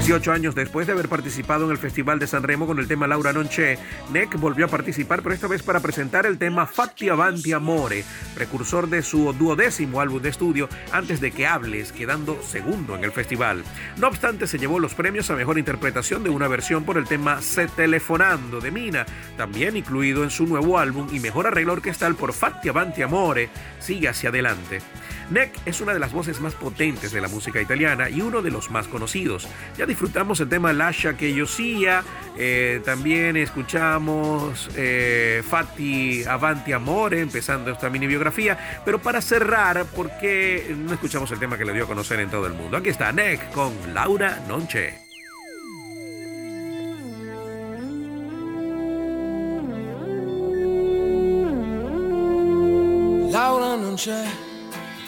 18 0.05 0.33
años 0.33 0.55
después 0.55 0.87
de 0.87 0.93
haber 0.93 1.09
participado 1.09 1.65
en 1.65 1.71
el 1.71 1.79
Festival 1.79 2.19
de 2.19 2.27
San 2.27 2.43
Remo 2.43 2.67
con 2.67 2.79
el 2.79 2.87
tema 2.87 3.07
Laura 3.07 3.33
Nonche, 3.33 3.79
Neck 4.13 4.39
volvió 4.39 4.67
a 4.67 4.69
participar, 4.69 5.23
pero 5.23 5.35
esta 5.35 5.47
vez 5.47 5.63
para 5.63 5.81
presentar 5.81 6.27
el 6.27 6.37
tema 6.37 6.67
Fatti 6.67 7.09
Avanti 7.09 7.55
Amore, 7.55 8.05
precursor 8.35 8.91
de 8.91 9.01
su 9.01 9.33
duodécimo 9.33 10.03
álbum 10.03 10.21
de 10.21 10.29
estudio, 10.29 10.69
antes 10.93 11.23
de 11.23 11.33
que 11.33 11.47
hables, 11.47 11.91
quedando 11.91 12.39
segundo 12.43 12.95
en 12.95 13.05
el 13.05 13.13
festival. 13.13 13.65
No 13.97 14.09
obstante, 14.09 14.47
se 14.47 14.59
llevó 14.59 14.79
los 14.79 14.93
premios 14.93 15.31
a 15.31 15.37
mejor 15.37 15.59
interpretación 15.59 16.23
de 16.23 16.29
una 16.29 16.49
versión 16.49 16.85
por 16.85 16.99
el 16.99 17.07
tema 17.07 17.41
Se 17.41 17.67
Telefonando 17.67 18.61
de 18.61 18.71
Mina, 18.71 19.07
también 19.39 19.75
incluido 19.75 20.23
en 20.23 20.29
su 20.29 20.47
nuevo 20.47 20.79
álbum, 20.79 21.09
y 21.13 21.19
mejor 21.19 21.47
arreglo 21.47 21.73
orquestal 21.73 22.15
por 22.15 22.35
Fatti 22.35 22.69
Avanti 22.69 23.01
Amore, 23.01 23.49
Sigue 23.81 24.09
hacia 24.09 24.29
adelante. 24.29 24.81
Neck 25.31 25.53
es 25.65 25.81
una 25.81 25.95
de 25.95 25.99
las 25.99 26.13
voces 26.13 26.41
más 26.41 26.55
potentes 26.55 27.13
de 27.13 27.21
la 27.21 27.29
música 27.29 27.61
italiana 27.61 28.11
y 28.11 28.21
uno 28.21 28.43
de 28.43 28.51
los 28.51 28.71
más 28.71 28.89
conocidos. 28.89 29.49
Ya 29.77 29.87
disfrutamos 29.87 30.41
el 30.41 30.49
tema 30.49 30.73
Lascia 30.73 31.17
que 31.17 31.33
yo 31.33 31.47
eh, 32.37 32.81
también 32.85 33.37
escuchamos 33.37 34.69
eh, 34.77 35.43
Fatti 35.49 36.25
Avanti 36.25 36.73
Amore, 36.73 37.21
empezando 37.21 37.71
esta 37.71 37.91
mini 37.91 38.07
biografía, 38.07 38.83
pero 38.85 39.01
para 39.01 39.21
cerrar, 39.21 39.85
¿por 39.87 40.11
qué 40.19 40.75
no 40.77 40.93
escuchamos 40.93 41.31
el 41.33 41.39
tema 41.39 41.57
que 41.57 41.65
le 41.65 41.73
dio 41.73 41.85
a 41.85 41.87
conocer 41.87 42.21
en 42.21 42.31
todo 42.31 42.47
el 42.47 42.55
mundo? 42.55 42.77
Aquí 42.77 42.89
está 42.89 43.13
Neck 43.13 43.53
con 43.53 43.73
Laura 43.95 44.41
Nonche. 44.49 45.05
Laura 53.35 53.75
non 53.75 53.99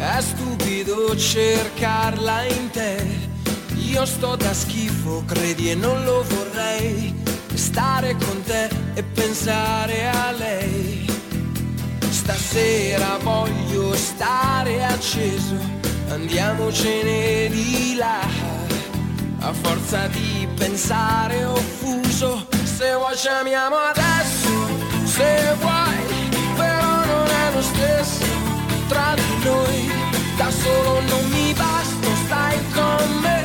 è 0.00 0.20
stupido 0.20 1.14
cercarla 1.14 2.44
in 2.44 2.70
te. 2.70 3.06
Io 3.74 4.06
sto 4.06 4.34
da 4.34 4.54
schifo, 4.54 5.22
credi 5.26 5.70
e 5.70 5.74
non 5.74 6.04
lo 6.04 6.24
vorrei. 6.26 7.14
Stare 7.54 8.16
con 8.16 8.42
te 8.42 8.70
e 8.94 9.02
pensare 9.02 10.08
a 10.08 10.32
lei. 10.32 11.06
Stasera 12.08 13.18
voglio 13.22 13.94
stare 13.94 14.84
acceso, 14.84 15.56
andiamocene 16.08 17.48
di 17.50 17.94
là. 17.96 18.20
A 19.40 19.52
forza 19.52 20.06
di 20.08 20.48
pensare 20.54 21.44
offuso, 21.44 22.46
se 22.62 22.94
vuoi 22.94 23.14
chiamiamo 23.14 23.76
adesso, 23.76 24.49
solo 30.62 31.00
non 31.00 31.24
mi 31.30 31.52
basta, 31.54 32.08
stai 32.24 32.58
con 32.72 33.18
me. 33.20 33.38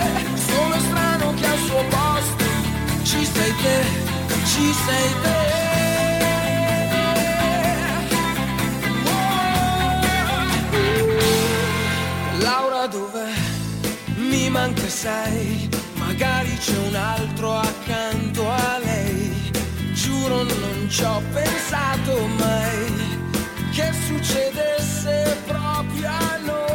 Sono 0.50 0.80
strano 0.80 1.34
che 1.34 1.46
al 1.46 1.60
suo 1.68 1.84
posto 1.90 2.46
ci 3.04 3.26
sei 3.26 3.54
te, 3.64 3.80
ci 4.52 4.74
sei 4.86 5.10
te. 5.24 5.40
Oh. 9.08 10.06
Laura 12.40 12.88
dov'è? 12.88 13.34
Mi 14.18 14.50
manca 14.50 14.88
sei, 14.88 15.70
magari 15.96 16.56
c'è 16.58 16.78
un 16.78 16.96
altro 16.96 17.58
accanto 17.58 18.50
a 18.50 18.80
lei. 18.84 19.52
Giuro 19.94 20.44
non 20.44 20.88
ci 20.90 21.04
ho 21.04 21.22
pensato 21.34 22.28
mai 22.38 23.04
che 23.72 23.92
succedesse 24.08 25.38
proprio 25.46 26.08
a 26.08 26.38
noi. 26.46 26.75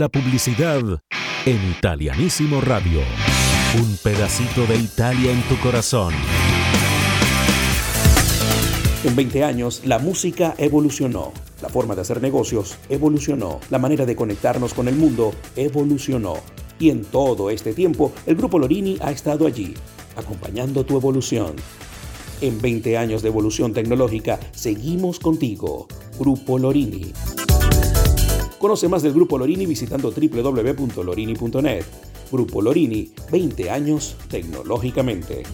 La 0.00 0.08
publicidad 0.08 0.80
en 1.44 1.70
Italianísimo 1.72 2.62
Radio. 2.62 3.00
Un 3.78 3.98
pedacito 4.02 4.64
de 4.64 4.76
Italia 4.76 5.30
en 5.30 5.42
tu 5.42 5.58
corazón. 5.58 6.14
En 9.04 9.14
20 9.14 9.44
años, 9.44 9.82
la 9.84 9.98
música 9.98 10.54
evolucionó. 10.56 11.32
La 11.60 11.68
forma 11.68 11.94
de 11.94 12.00
hacer 12.00 12.22
negocios 12.22 12.78
evolucionó. 12.88 13.60
La 13.68 13.78
manera 13.78 14.06
de 14.06 14.16
conectarnos 14.16 14.72
con 14.72 14.88
el 14.88 14.96
mundo 14.96 15.34
evolucionó. 15.54 16.38
Y 16.78 16.88
en 16.88 17.04
todo 17.04 17.50
este 17.50 17.74
tiempo, 17.74 18.10
el 18.24 18.36
Grupo 18.36 18.58
Lorini 18.58 18.96
ha 19.02 19.10
estado 19.10 19.46
allí, 19.46 19.74
acompañando 20.16 20.86
tu 20.86 20.96
evolución. 20.96 21.56
En 22.40 22.58
20 22.58 22.96
años 22.96 23.20
de 23.20 23.28
evolución 23.28 23.74
tecnológica, 23.74 24.40
seguimos 24.52 25.18
contigo. 25.18 25.88
Grupo 26.18 26.58
Lorini. 26.58 27.12
Conoce 28.60 28.88
más 28.88 29.02
del 29.02 29.12
Grupo 29.14 29.38
Lorini 29.38 29.64
visitando 29.64 30.10
www.lorini.net. 30.10 31.84
Grupo 32.30 32.60
Lorini, 32.60 33.10
20 33.32 33.70
años 33.70 34.18
tecnológicamente. 34.28 35.44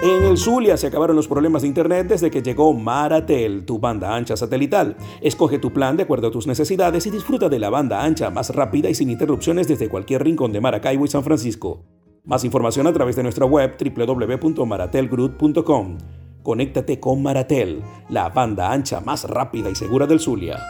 En 0.00 0.22
el 0.22 0.36
Zulia 0.36 0.76
se 0.76 0.86
acabaron 0.86 1.16
los 1.16 1.26
problemas 1.26 1.62
de 1.62 1.68
internet 1.68 2.06
desde 2.06 2.30
que 2.30 2.40
llegó 2.40 2.72
Maratel, 2.72 3.66
tu 3.66 3.80
banda 3.80 4.14
ancha 4.14 4.36
satelital. 4.36 4.96
Escoge 5.20 5.58
tu 5.58 5.72
plan 5.72 5.96
de 5.96 6.04
acuerdo 6.04 6.28
a 6.28 6.30
tus 6.30 6.46
necesidades 6.46 7.04
y 7.06 7.10
disfruta 7.10 7.48
de 7.48 7.58
la 7.58 7.68
banda 7.68 8.04
ancha 8.04 8.30
más 8.30 8.54
rápida 8.54 8.88
y 8.88 8.94
sin 8.94 9.10
interrupciones 9.10 9.66
desde 9.66 9.88
cualquier 9.88 10.22
rincón 10.22 10.52
de 10.52 10.60
Maracaibo 10.60 11.04
y 11.04 11.08
San 11.08 11.24
Francisco. 11.24 11.82
Más 12.22 12.44
información 12.44 12.86
a 12.86 12.92
través 12.92 13.16
de 13.16 13.24
nuestra 13.24 13.44
web 13.44 13.76
www.maratelgroup.com. 13.76 15.98
Conéctate 16.44 17.00
con 17.00 17.24
Maratel, 17.24 17.82
la 18.08 18.28
banda 18.28 18.70
ancha 18.70 19.00
más 19.00 19.24
rápida 19.24 19.68
y 19.68 19.74
segura 19.74 20.06
del 20.06 20.20
Zulia. 20.20 20.60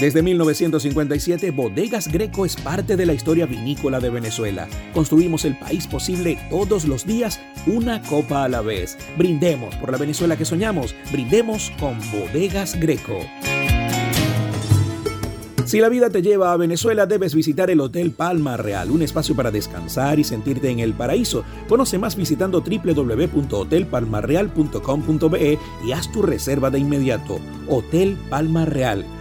Desde 0.00 0.22
1957, 0.22 1.50
Bodegas 1.50 2.08
Greco 2.08 2.46
es 2.46 2.56
parte 2.56 2.96
de 2.96 3.04
la 3.04 3.12
historia 3.12 3.44
vinícola 3.44 4.00
de 4.00 4.08
Venezuela. 4.08 4.66
Construimos 4.94 5.44
el 5.44 5.58
país 5.58 5.86
posible 5.86 6.38
todos 6.48 6.86
los 6.86 7.04
días, 7.04 7.38
una 7.66 8.00
copa 8.00 8.44
a 8.44 8.48
la 8.48 8.62
vez. 8.62 8.96
Brindemos 9.18 9.76
por 9.76 9.92
la 9.92 9.98
Venezuela 9.98 10.38
que 10.38 10.46
soñamos. 10.46 10.94
Brindemos 11.12 11.70
con 11.78 11.98
Bodegas 12.12 12.80
Greco. 12.80 13.18
Si 15.66 15.80
la 15.80 15.90
vida 15.90 16.08
te 16.08 16.22
lleva 16.22 16.54
a 16.54 16.56
Venezuela, 16.56 17.04
debes 17.04 17.34
visitar 17.34 17.70
el 17.70 17.80
Hotel 17.80 18.10
Palma 18.10 18.56
Real, 18.56 18.90
un 18.90 19.02
espacio 19.02 19.36
para 19.36 19.50
descansar 19.50 20.18
y 20.18 20.24
sentirte 20.24 20.70
en 20.70 20.80
el 20.80 20.94
paraíso. 20.94 21.44
Conoce 21.68 21.98
más 21.98 22.16
visitando 22.16 22.62
www.hotelpalmarreal.com.be 22.62 25.58
y 25.86 25.92
haz 25.92 26.10
tu 26.10 26.22
reserva 26.22 26.70
de 26.70 26.78
inmediato. 26.78 27.38
Hotel 27.68 28.16
Palma 28.30 28.64
Real 28.64 29.04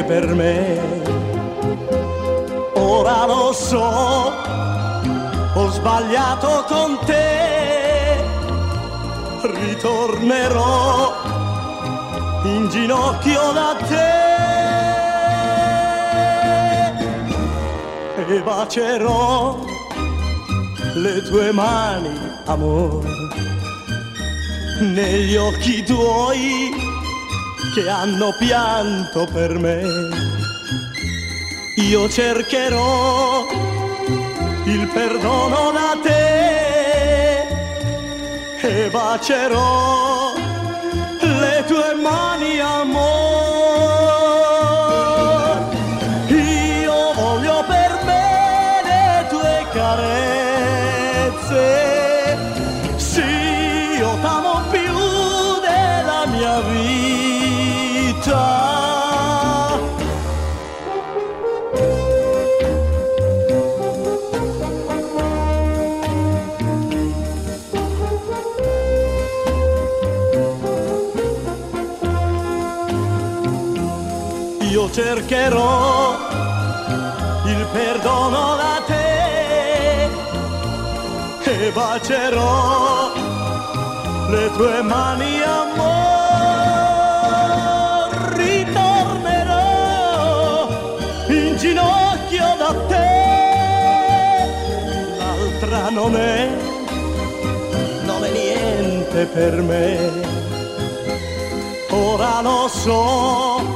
Per 0.06 0.34
me. 0.34 0.78
Ora 2.74 3.26
lo 3.26 3.52
so, 3.52 4.32
ho 5.54 5.70
sbagliato 5.70 6.64
con 6.68 6.98
te. 7.04 8.22
Ritornerò 9.42 11.12
in 12.44 12.68
ginocchio 12.70 13.52
da 13.52 13.76
te. 13.88 14.24
e 18.26 18.40
bacerò 18.40 19.58
le 20.94 21.22
tue 21.22 21.52
mani, 21.52 22.18
amore, 22.46 23.08
negli 24.80 25.36
occhi 25.36 25.82
tuoi 25.84 26.73
che 27.74 27.88
hanno 27.88 28.32
pianto 28.38 29.26
per 29.26 29.58
me. 29.58 29.82
Io 31.74 32.08
cercherò 32.08 33.48
il 34.64 34.88
perdono 34.94 35.72
da 35.72 35.98
te 36.00 37.46
e 38.60 38.88
bacerò 38.90 40.34
le 41.18 41.64
tue 41.66 41.94
mani, 42.00 42.60
amore. 42.60 43.34
Cercherò 74.94 76.16
il 77.46 77.66
perdono 77.72 78.54
da 78.54 78.80
te 78.86 80.08
e 81.42 81.70
bacerò 81.72 83.12
le 84.28 84.52
tue 84.52 84.82
mani 84.82 85.42
amor. 85.42 85.82
Ritornerò 88.36 89.58
in 91.26 91.56
ginocchio 91.56 92.54
da 92.56 92.74
te. 92.86 93.10
L'altra 95.18 95.90
non 95.90 96.14
è 96.14 96.48
non 98.06 98.24
è 98.24 98.30
niente 98.30 99.24
per 99.26 99.54
me. 99.60 100.22
Ora 101.90 102.40
lo 102.42 102.68
so 102.68 103.73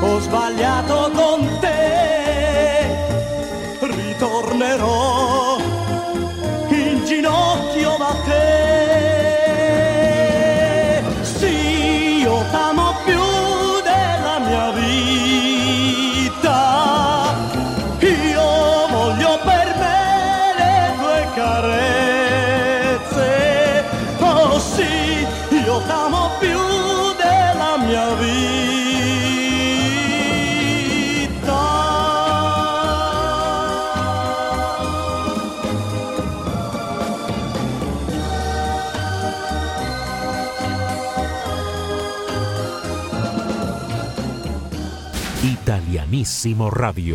ho 0.00 0.20
sbagliato 0.20 1.10
con 1.14 1.58
te, 1.60 2.88
ritornerò 3.80 5.58
in 6.68 7.04
ginocchio 7.04 7.96
da 7.98 8.14
te. 8.24 8.65
Radio. 46.70 47.14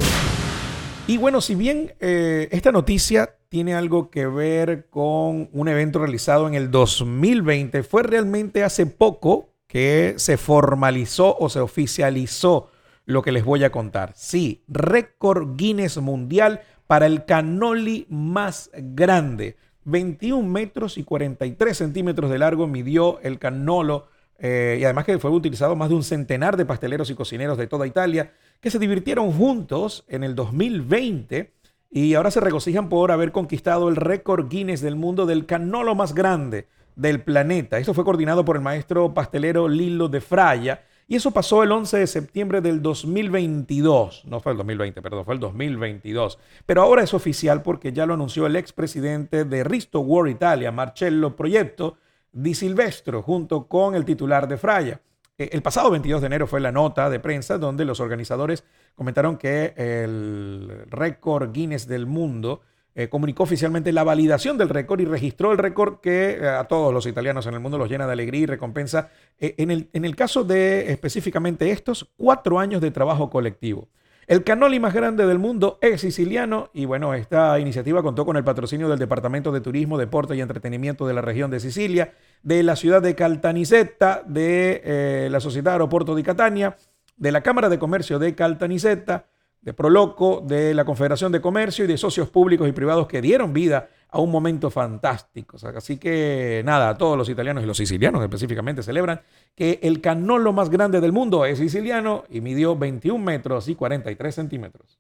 Y 1.06 1.18
bueno, 1.18 1.42
si 1.42 1.56
bien 1.56 1.94
eh, 2.00 2.48
esta 2.52 2.72
noticia 2.72 3.36
tiene 3.50 3.74
algo 3.74 4.10
que 4.10 4.26
ver 4.26 4.88
con 4.90 5.50
un 5.52 5.68
evento 5.68 6.00
realizado 6.00 6.48
en 6.48 6.54
el 6.54 6.72
2020, 6.72 7.84
fue 7.84 8.04
realmente 8.04 8.64
hace 8.64 8.86
poco 8.86 9.50
que 9.68 10.14
se 10.16 10.38
formalizó 10.38 11.36
o 11.38 11.50
se 11.50 11.60
oficializó 11.60 12.70
lo 13.06 13.22
que 13.22 13.34
les 13.34 13.44
voy 13.44 13.66
a 13.66 13.72
contar. 13.72 14.14
Sí, 14.16 14.64
récord 14.70 15.58
Guinness 15.58 15.98
mundial 15.98 16.62
para 16.88 17.06
el 17.06 17.26
canoli 17.26 18.06
más 18.10 18.70
grande. 18.74 19.58
21 19.84 20.48
metros 20.48 20.98
y 20.98 21.04
43 21.04 21.78
centímetros 21.78 22.32
de 22.32 22.38
largo 22.38 22.66
midió 22.66 23.20
el 23.22 23.40
canolo 23.40 24.08
eh, 24.44 24.78
y 24.80 24.84
además 24.86 25.06
que 25.06 25.20
fue 25.20 25.30
utilizado 25.30 25.76
más 25.76 25.90
de 25.90 25.96
un 25.96 26.04
centenar 26.04 26.58
de 26.58 26.66
pasteleros 26.66 27.10
y 27.12 27.16
cocineros 27.16 27.60
de 27.60 27.68
toda 27.68 27.86
Italia 27.86 28.32
que 28.62 28.70
se 28.70 28.80
divirtieron 28.80 29.32
juntos 29.32 30.06
en 30.08 30.24
el 30.24 30.36
2020 30.36 31.52
y 31.90 32.14
ahora 32.14 32.32
se 32.32 32.40
regocijan 32.40 32.88
por 32.88 33.12
haber 33.12 33.32
conquistado 33.32 33.90
el 33.90 33.96
récord 33.96 34.48
Guinness 34.48 34.82
del 34.82 34.96
mundo 34.96 35.26
del 35.26 35.46
canolo 35.46 35.96
más 35.96 36.14
grande 36.14 36.68
del 36.96 37.22
planeta. 37.22 37.80
Esto 37.80 37.94
fue 37.94 38.06
coordinado 38.06 38.46
por 38.46 38.56
el 38.56 38.62
maestro 38.62 39.14
pastelero 39.14 39.68
Lilo 39.68 40.08
de 40.08 40.22
Fraya 40.22 40.84
y 41.08 41.16
eso 41.16 41.32
pasó 41.32 41.64
el 41.64 41.72
11 41.72 41.98
de 41.98 42.08
septiembre 42.08 42.62
del 42.62 42.82
2022. 42.82 44.26
No 44.26 44.40
fue 44.40 44.54
el 44.54 44.58
2020, 44.60 45.02
perdón, 45.02 45.26
fue 45.26 45.34
el 45.34 45.40
2022. 45.40 46.40
Pero 46.66 46.84
ahora 46.84 47.04
es 47.04 47.14
oficial 47.14 47.64
porque 47.64 47.92
ya 47.92 48.06
lo 48.06 48.14
anunció 48.14 48.46
el 48.46 48.56
expresidente 48.56 49.44
de 49.44 49.64
Risto 49.64 50.00
World 50.02 50.32
Italia, 50.32 50.72
Marcello 50.72 51.36
Proyecto 51.36 51.98
Di 52.32 52.54
Silvestro, 52.54 53.22
junto 53.22 53.68
con 53.68 53.96
el 53.96 54.06
titular 54.06 54.48
de 54.48 54.56
Fraya. 54.56 55.02
Eh, 55.42 55.50
el 55.54 55.64
pasado 55.64 55.90
22 55.90 56.22
de 56.22 56.28
enero 56.28 56.46
fue 56.46 56.60
la 56.60 56.72
nota 56.72 57.10
de 57.10 57.20
prensa 57.20 57.58
donde 57.58 57.84
los 57.84 58.00
organizadores 58.00 58.64
comentaron 58.96 59.38
que 59.38 59.74
el 59.76 60.86
récord 60.88 61.52
Guinness 61.52 61.88
del 61.88 62.06
mundo 62.06 62.62
eh, 62.94 63.10
comunicó 63.10 63.42
oficialmente 63.42 63.92
la 63.92 64.04
validación 64.04 64.60
del 64.60 64.70
récord 64.70 65.00
y 65.00 65.06
registró 65.06 65.52
el 65.52 65.58
récord 65.58 66.00
que 66.00 66.34
eh, 66.34 66.48
a 66.48 66.66
todos 66.66 66.94
los 66.94 67.08
italianos 67.08 67.48
en 67.48 67.56
el 67.56 67.60
mundo 67.60 67.80
los 67.80 67.90
llena 67.90 68.06
de 68.06 68.14
alegría 68.14 68.42
y 68.42 68.46
recompensa. 68.46 69.10
en, 69.40 69.72
el, 69.72 69.90
en 69.94 70.06
el 70.06 70.16
caso 70.16 70.44
de 70.44 70.92
específicamente 70.92 71.72
estos, 71.72 72.08
cuatro 72.18 72.60
años 72.60 72.80
de 72.80 72.92
trabajo 72.92 73.32
colectivo. 73.32 73.88
El 74.28 74.44
canoli 74.44 74.80
más 74.80 74.94
grande 74.94 75.26
del 75.26 75.40
mundo 75.40 75.80
es 75.82 76.02
siciliano 76.02 76.70
y 76.74 76.86
bueno, 76.86 77.14
esta 77.14 77.60
iniciativa 77.60 78.04
contó 78.04 78.26
con 78.26 78.38
el 78.38 78.44
patrocinio 78.44 78.88
del 78.88 79.00
Departamento 79.00 79.52
de 79.52 79.62
Turismo, 79.62 79.98
Deporte 79.98 80.36
y 80.36 80.42
Entretenimiento 80.42 81.08
de 81.08 81.14
la 81.14 81.22
región 81.22 81.50
de 81.50 81.60
Sicilia, 81.60 82.14
de 82.44 82.64
la 82.64 82.76
ciudad 82.76 83.02
de 83.02 83.16
Caltanissetta, 83.16 84.24
de 84.26 84.82
eh, 84.84 85.30
la 85.32 85.40
Sociedad 85.40 85.74
Aeropuerto 85.74 86.16
de 86.16 86.24
Catania, 86.24 86.78
de 87.18 87.32
la 87.32 87.42
Cámara 87.42 87.68
de 87.68 87.80
Comercio 87.80 88.20
de 88.20 88.36
Caltanissetta, 88.36 89.26
de 89.62 89.74
Proloco, 89.74 90.44
de 90.46 90.74
la 90.74 90.86
Confederación 90.86 91.32
de 91.32 91.42
Comercio 91.42 91.86
y 91.86 91.88
de 91.88 91.98
socios 91.98 92.30
públicos 92.30 92.68
y 92.68 92.72
privados 92.72 93.08
que 93.08 93.22
dieron 93.22 93.54
vida 93.54 93.90
a 94.12 94.20
un 94.20 94.30
momento 94.30 94.70
fantástico. 94.70 95.58
Así 95.76 95.98
que 95.98 96.62
nada, 96.66 96.98
todos 96.98 97.18
los 97.18 97.30
italianos 97.30 97.64
y 97.64 97.68
los 97.68 97.78
sicilianos 97.78 98.22
específicamente 98.22 98.84
celebran 98.84 99.22
que 99.56 99.80
el 99.82 100.02
canolo 100.02 100.54
más 100.54 100.70
grande 100.70 101.00
del 101.02 101.14
mundo 101.14 101.46
es 101.46 101.60
siciliano 101.60 102.26
y 102.30 102.42
midió 102.42 102.78
21 102.78 103.24
metros 103.24 103.70
y 103.70 103.76
43 103.76 104.36
centímetros. 104.36 105.00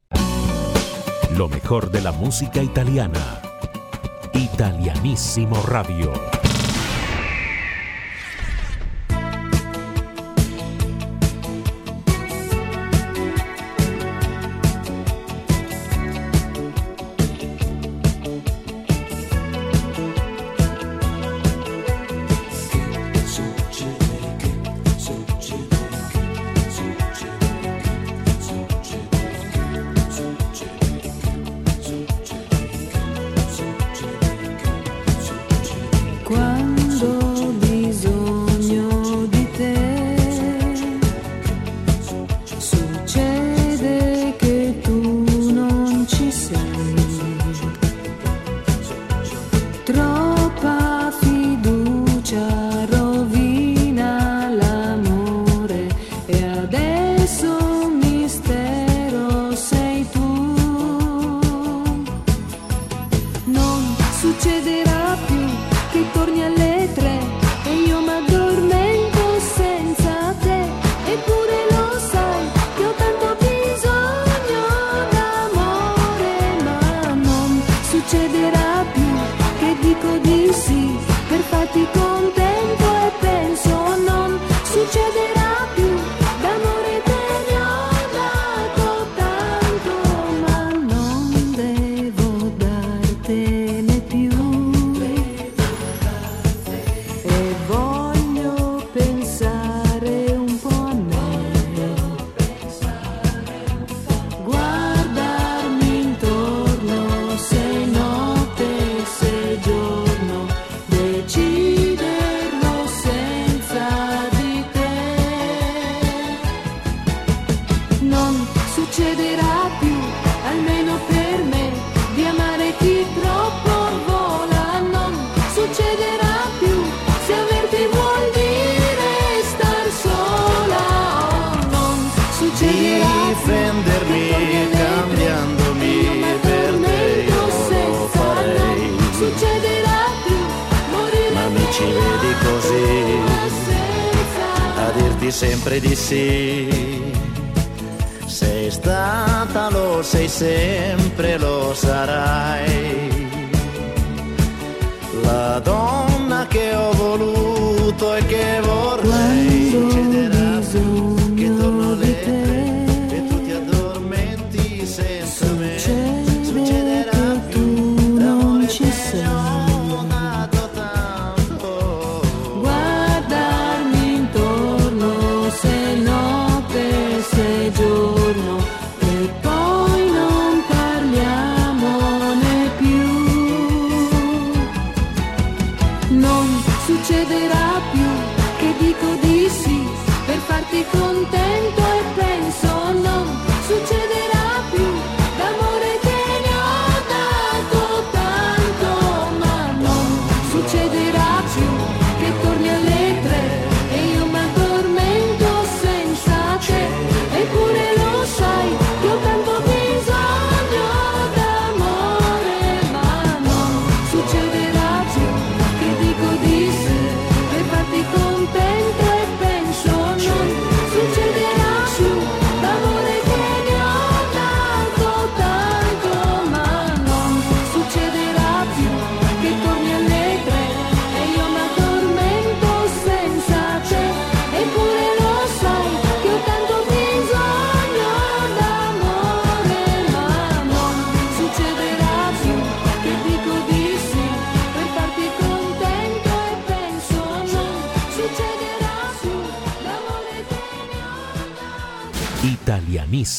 Lo 1.38 1.50
mejor 1.50 1.92
de 1.92 2.02
la 2.02 2.12
música 2.12 2.62
italiana. 2.62 3.42
Italianísimo 4.34 5.62
Radio. 5.64 6.41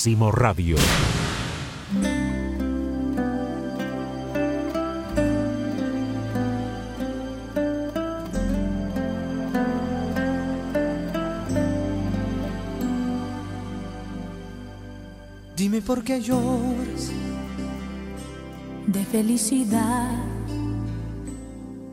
Radio. 0.05 0.77
Dime 15.57 15.81
por 15.83 16.03
qué 16.03 16.21
lloras 16.21 17.13
De 18.89 19.05
felicidad 19.05 20.19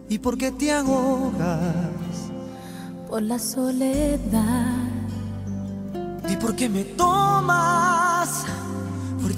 y 0.10 0.17
por 0.17 0.36
qué 0.36 0.52
te 0.52 0.72
ahogas. 0.72 2.32
por 3.08 3.22
la 3.22 3.38
soledad. 3.38 4.74
Y 6.28 6.36
por 6.38 6.55
qué 6.55 6.68
me 6.70 6.84
tomas 6.84 7.99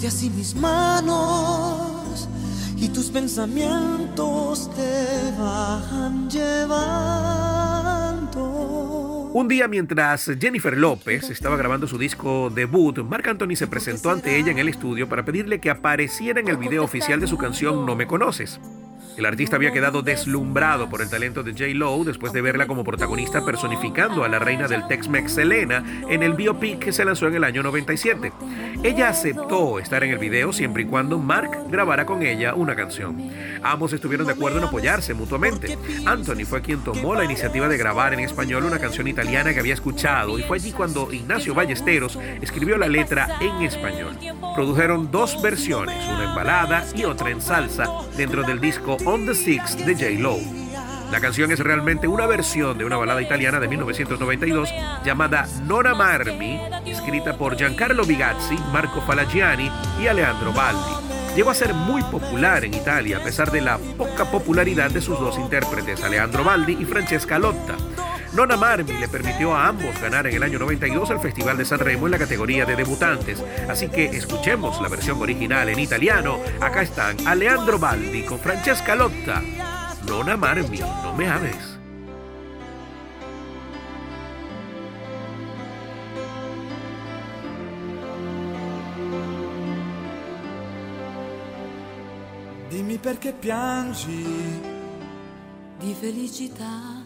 así 0.07 0.29
mis 0.29 0.55
manos 0.55 2.27
y 2.75 2.89
tus 2.89 3.09
pensamientos 3.09 4.69
te 4.75 5.31
van 5.39 6.29
llevando. 6.29 7.71
Un 9.33 9.47
día 9.47 9.67
mientras 9.67 10.29
Jennifer 10.39 10.75
López 10.75 11.29
estaba 11.29 11.55
grabando 11.55 11.87
su 11.87 11.97
disco 11.97 12.49
debut, 12.49 12.97
Marc 12.99 13.27
Anthony 13.27 13.55
se 13.55 13.67
presentó 13.67 14.09
ante 14.09 14.37
ella 14.37 14.51
en 14.51 14.57
el 14.57 14.67
estudio 14.67 15.07
para 15.07 15.23
pedirle 15.23 15.59
que 15.59 15.69
apareciera 15.69 16.39
en 16.39 16.47
el 16.47 16.57
video 16.57 16.83
oficial 16.83 17.19
de 17.19 17.27
su 17.27 17.37
canción 17.37 17.85
No 17.85 17.95
me 17.95 18.07
conoces. 18.07 18.59
El 19.17 19.25
artista 19.25 19.57
había 19.57 19.71
quedado 19.71 20.01
deslumbrado 20.01 20.89
por 20.89 21.01
el 21.01 21.09
talento 21.09 21.43
de 21.43 21.51
J. 21.51 21.65
Lo 21.73 22.03
después 22.03 22.31
de 22.33 22.41
verla 22.41 22.65
como 22.65 22.83
protagonista 22.83 23.43
personificando 23.43 24.23
a 24.23 24.29
la 24.29 24.39
reina 24.39 24.67
del 24.67 24.87
Tex-Mex 24.87 25.33
Selena 25.33 25.83
en 26.09 26.23
el 26.23 26.33
biopic 26.33 26.79
que 26.79 26.93
se 26.93 27.03
lanzó 27.03 27.27
en 27.27 27.35
el 27.35 27.43
año 27.43 27.61
97. 27.61 28.31
Ella 28.83 29.09
aceptó 29.09 29.79
estar 29.79 30.03
en 30.03 30.11
el 30.11 30.17
video 30.17 30.53
siempre 30.53 30.83
y 30.83 30.85
cuando 30.85 31.19
Mark 31.19 31.51
grabara 31.69 32.05
con 32.05 32.23
ella 32.23 32.55
una 32.55 32.75
canción. 32.75 33.29
Ambos 33.61 33.93
estuvieron 33.93 34.25
de 34.25 34.33
acuerdo 34.33 34.57
en 34.57 34.63
apoyarse 34.63 35.13
mutuamente. 35.13 35.77
Anthony 36.05 36.45
fue 36.45 36.61
quien 36.61 36.83
tomó 36.83 37.13
la 37.13 37.25
iniciativa 37.25 37.67
de 37.67 37.77
grabar 37.77 38.13
en 38.13 38.21
español 38.21 38.65
una 38.65 38.79
canción 38.79 39.07
italiana 39.07 39.53
que 39.53 39.59
había 39.59 39.73
escuchado 39.73 40.39
y 40.39 40.43
fue 40.43 40.57
allí 40.57 40.71
cuando 40.71 41.11
Ignacio 41.11 41.53
Ballesteros 41.53 42.17
escribió 42.41 42.77
la 42.77 42.87
letra 42.87 43.37
en 43.41 43.61
español. 43.61 44.17
Produjeron 44.55 45.11
dos 45.11 45.41
versiones, 45.41 46.07
una 46.07 46.23
en 46.23 46.35
balada 46.35 46.85
y 46.95 47.03
otra 47.03 47.29
en 47.29 47.41
salsa, 47.41 47.87
dentro 48.17 48.43
del 48.43 48.59
disco 48.59 48.97
On 49.05 49.25
the 49.25 49.33
Six 49.33 49.77
de 49.85 49.95
J. 49.95 50.21
Lo. 50.21 50.37
La 51.11 51.19
canción 51.19 51.51
es 51.51 51.59
realmente 51.59 52.07
una 52.07 52.27
versión 52.27 52.77
de 52.77 52.85
una 52.85 52.97
balada 52.97 53.21
italiana 53.21 53.59
de 53.59 53.67
1992 53.67 54.69
llamada 55.03 55.47
Non 55.65 55.87
amarmi, 55.87 56.61
escrita 56.85 57.35
por 57.37 57.57
Giancarlo 57.57 58.05
Bigazzi, 58.05 58.55
Marco 58.71 59.01
Falagiani 59.01 59.71
y 59.99 60.07
Alejandro 60.07 60.53
Baldi. 60.53 61.35
Llegó 61.35 61.49
a 61.49 61.55
ser 61.55 61.73
muy 61.73 62.03
popular 62.03 62.63
en 62.63 62.73
Italia 62.73 63.17
a 63.17 63.23
pesar 63.23 63.51
de 63.51 63.61
la 63.61 63.77
poca 63.97 64.29
popularidad 64.29 64.91
de 64.91 65.01
sus 65.01 65.19
dos 65.19 65.37
intérpretes, 65.37 66.03
Alejandro 66.03 66.43
Baldi 66.43 66.77
y 66.79 66.85
Francesca 66.85 67.39
Lotta. 67.39 67.75
Nona 68.33 68.55
Marmi 68.55 68.97
le 68.97 69.09
permitió 69.09 69.53
a 69.53 69.67
ambos 69.67 69.99
ganar 69.99 70.25
en 70.25 70.35
el 70.35 70.43
año 70.43 70.57
92 70.57 71.09
el 71.09 71.19
Festival 71.19 71.57
de 71.57 71.65
San 71.65 71.79
Remo 71.79 72.07
en 72.07 72.11
la 72.11 72.17
categoría 72.17 72.65
de 72.65 72.77
debutantes. 72.77 73.43
Así 73.69 73.89
que 73.89 74.05
escuchemos 74.05 74.81
la 74.81 74.87
versión 74.87 75.21
original 75.21 75.67
en 75.67 75.79
italiano. 75.79 76.39
Acá 76.61 76.81
están 76.81 77.17
Aleandro 77.27 77.77
Baldi 77.77 78.23
con 78.23 78.39
Francesca 78.39 78.95
Lotta. 78.95 79.41
Nona 80.07 80.37
Marmi, 80.37 80.79
no 80.79 81.13
me 81.13 81.27
ames. 81.27 81.77
Dimmi 92.69 92.97
perché 92.97 93.33
piangi 93.33 94.61
di 95.77 95.93
felicità 95.93 97.00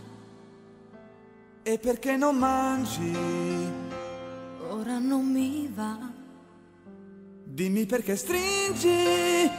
e 1.67 1.79
perché 1.79 2.15
non 2.15 2.37
mangi. 2.37 3.11
Ora 4.69 4.99
non 4.99 5.25
mi 5.25 5.67
va. 5.73 5.97
Dimmi 7.43 7.87
perché 7.87 8.15
stringi 8.15 9.49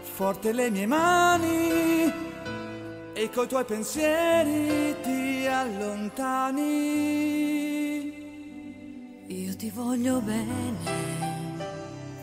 forte 0.00 0.52
le 0.52 0.68
mie 0.68 0.86
mani 0.86 2.12
e 3.14 3.30
coi 3.30 3.48
tuoi 3.48 3.64
pensieri 3.64 4.94
ti 5.02 5.46
allontani. 5.46 6.60
Io 9.28 9.56
ti 9.56 9.70
voglio 9.70 10.20
bene. 10.20 11.00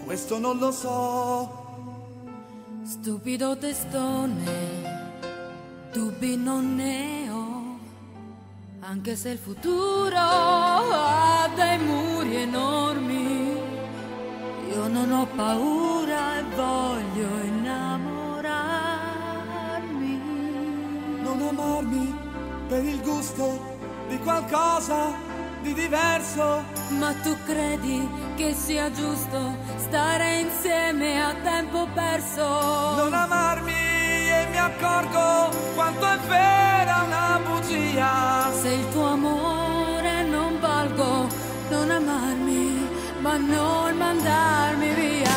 Questo 0.05 0.37
non 0.37 0.59
lo 0.59 0.71
so. 0.71 1.67
Stupido 2.83 3.57
testone, 3.57 4.43
dubbi 5.93 6.35
non 6.35 6.75
ne 6.75 7.28
ho, 7.28 7.28
anche 8.81 9.15
se 9.15 9.29
il 9.29 9.37
futuro 9.37 10.17
ha 10.17 11.49
dei 11.55 11.77
muri 11.79 12.35
enormi. 12.35 13.57
Io 14.71 14.87
non 14.87 15.11
ho 15.11 15.25
paura 15.35 16.39
e 16.39 16.43
voglio 16.55 17.27
innamorarmi. 17.43 20.21
Non 21.21 21.41
amarmi 21.41 22.15
per 22.67 22.83
il 22.83 23.01
gusto 23.01 23.77
di 24.07 24.17
qualcosa 24.19 25.13
di 25.61 25.73
diverso. 25.73 26.63
Ma 26.97 27.13
tu 27.21 27.35
credi 27.45 28.07
che 28.35 28.53
sia 28.53 28.89
giusto 28.91 29.57
stare 29.77 30.39
insieme 30.39 31.21
a 31.21 31.33
tempo 31.43 31.87
perso? 31.93 32.95
Non 32.95 33.13
amarmi 33.13 33.73
mi 33.73 33.88
accorgo 34.59 35.49
quanto 35.75 36.05
è 36.05 36.17
vera 36.27 37.03
una 37.05 37.39
bugia. 37.45 38.51
Se 38.61 38.69
il 38.69 38.89
tuo 38.89 39.07
amore 39.07 40.23
non 40.23 40.59
valgo, 40.59 41.27
non 41.69 41.89
amarmi, 41.89 42.87
ma 43.21 43.37
non 43.37 43.95
mandarmi 43.97 44.93
via. 44.93 45.28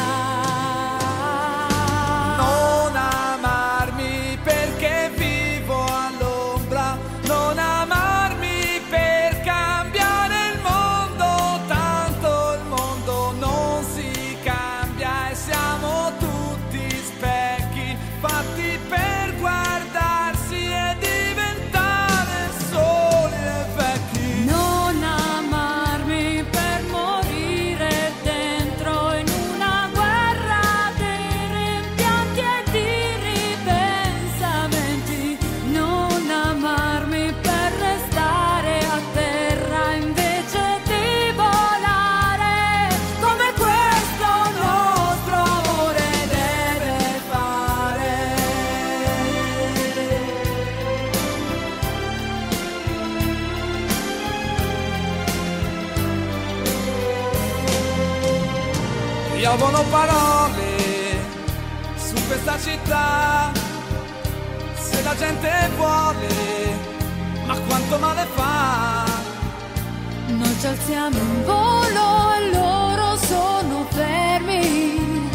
Ci 70.63 70.69
alziamo 70.69 71.19
in 71.19 71.43
volo 71.45 72.35
e 72.39 72.53
loro 72.55 73.17
sono 73.17 73.85
fermi, 73.89 75.29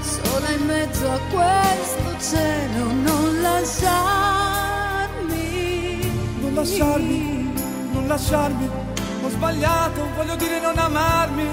solo 0.00 0.46
in 0.58 0.66
mezzo 0.66 1.10
a 1.10 1.18
questo 1.30 2.14
cielo 2.20 2.92
non 2.92 3.40
lasciarmi. 3.40 4.82
Non 6.38 6.52
lasciarmi, 6.52 7.52
non 7.92 8.06
lasciarmi, 8.06 8.68
ho 9.22 9.28
sbagliato, 9.30 10.06
voglio 10.16 10.36
dire 10.36 10.60
non 10.60 10.76
amarmi. 10.76 11.48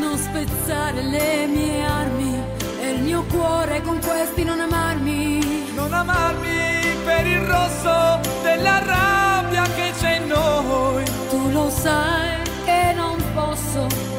Non 0.00 0.18
spezzare 0.18 1.02
le 1.02 1.46
mie 1.46 1.84
armi 1.84 2.42
e 2.80 2.90
il 2.94 3.02
mio 3.02 3.22
cuore 3.30 3.80
con 3.82 4.00
questi 4.00 4.42
non 4.42 4.58
amarmi. 4.58 5.70
Non 5.76 5.92
amarmi 5.92 6.96
per 7.04 7.26
il 7.28 7.42
rosso 7.42 8.18
della 8.42 8.80
rabbia 8.84 9.62
che 9.76 9.92
c'è 10.00 10.16
in 10.16 10.26
noi. 10.26 11.04
Tu 11.30 11.48
lo 11.52 11.70
sai 11.70 12.41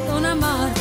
non 0.08 0.26
amarti, 0.26 0.72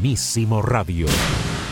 Italianísimo 0.00 0.62
Radio. 0.62 1.06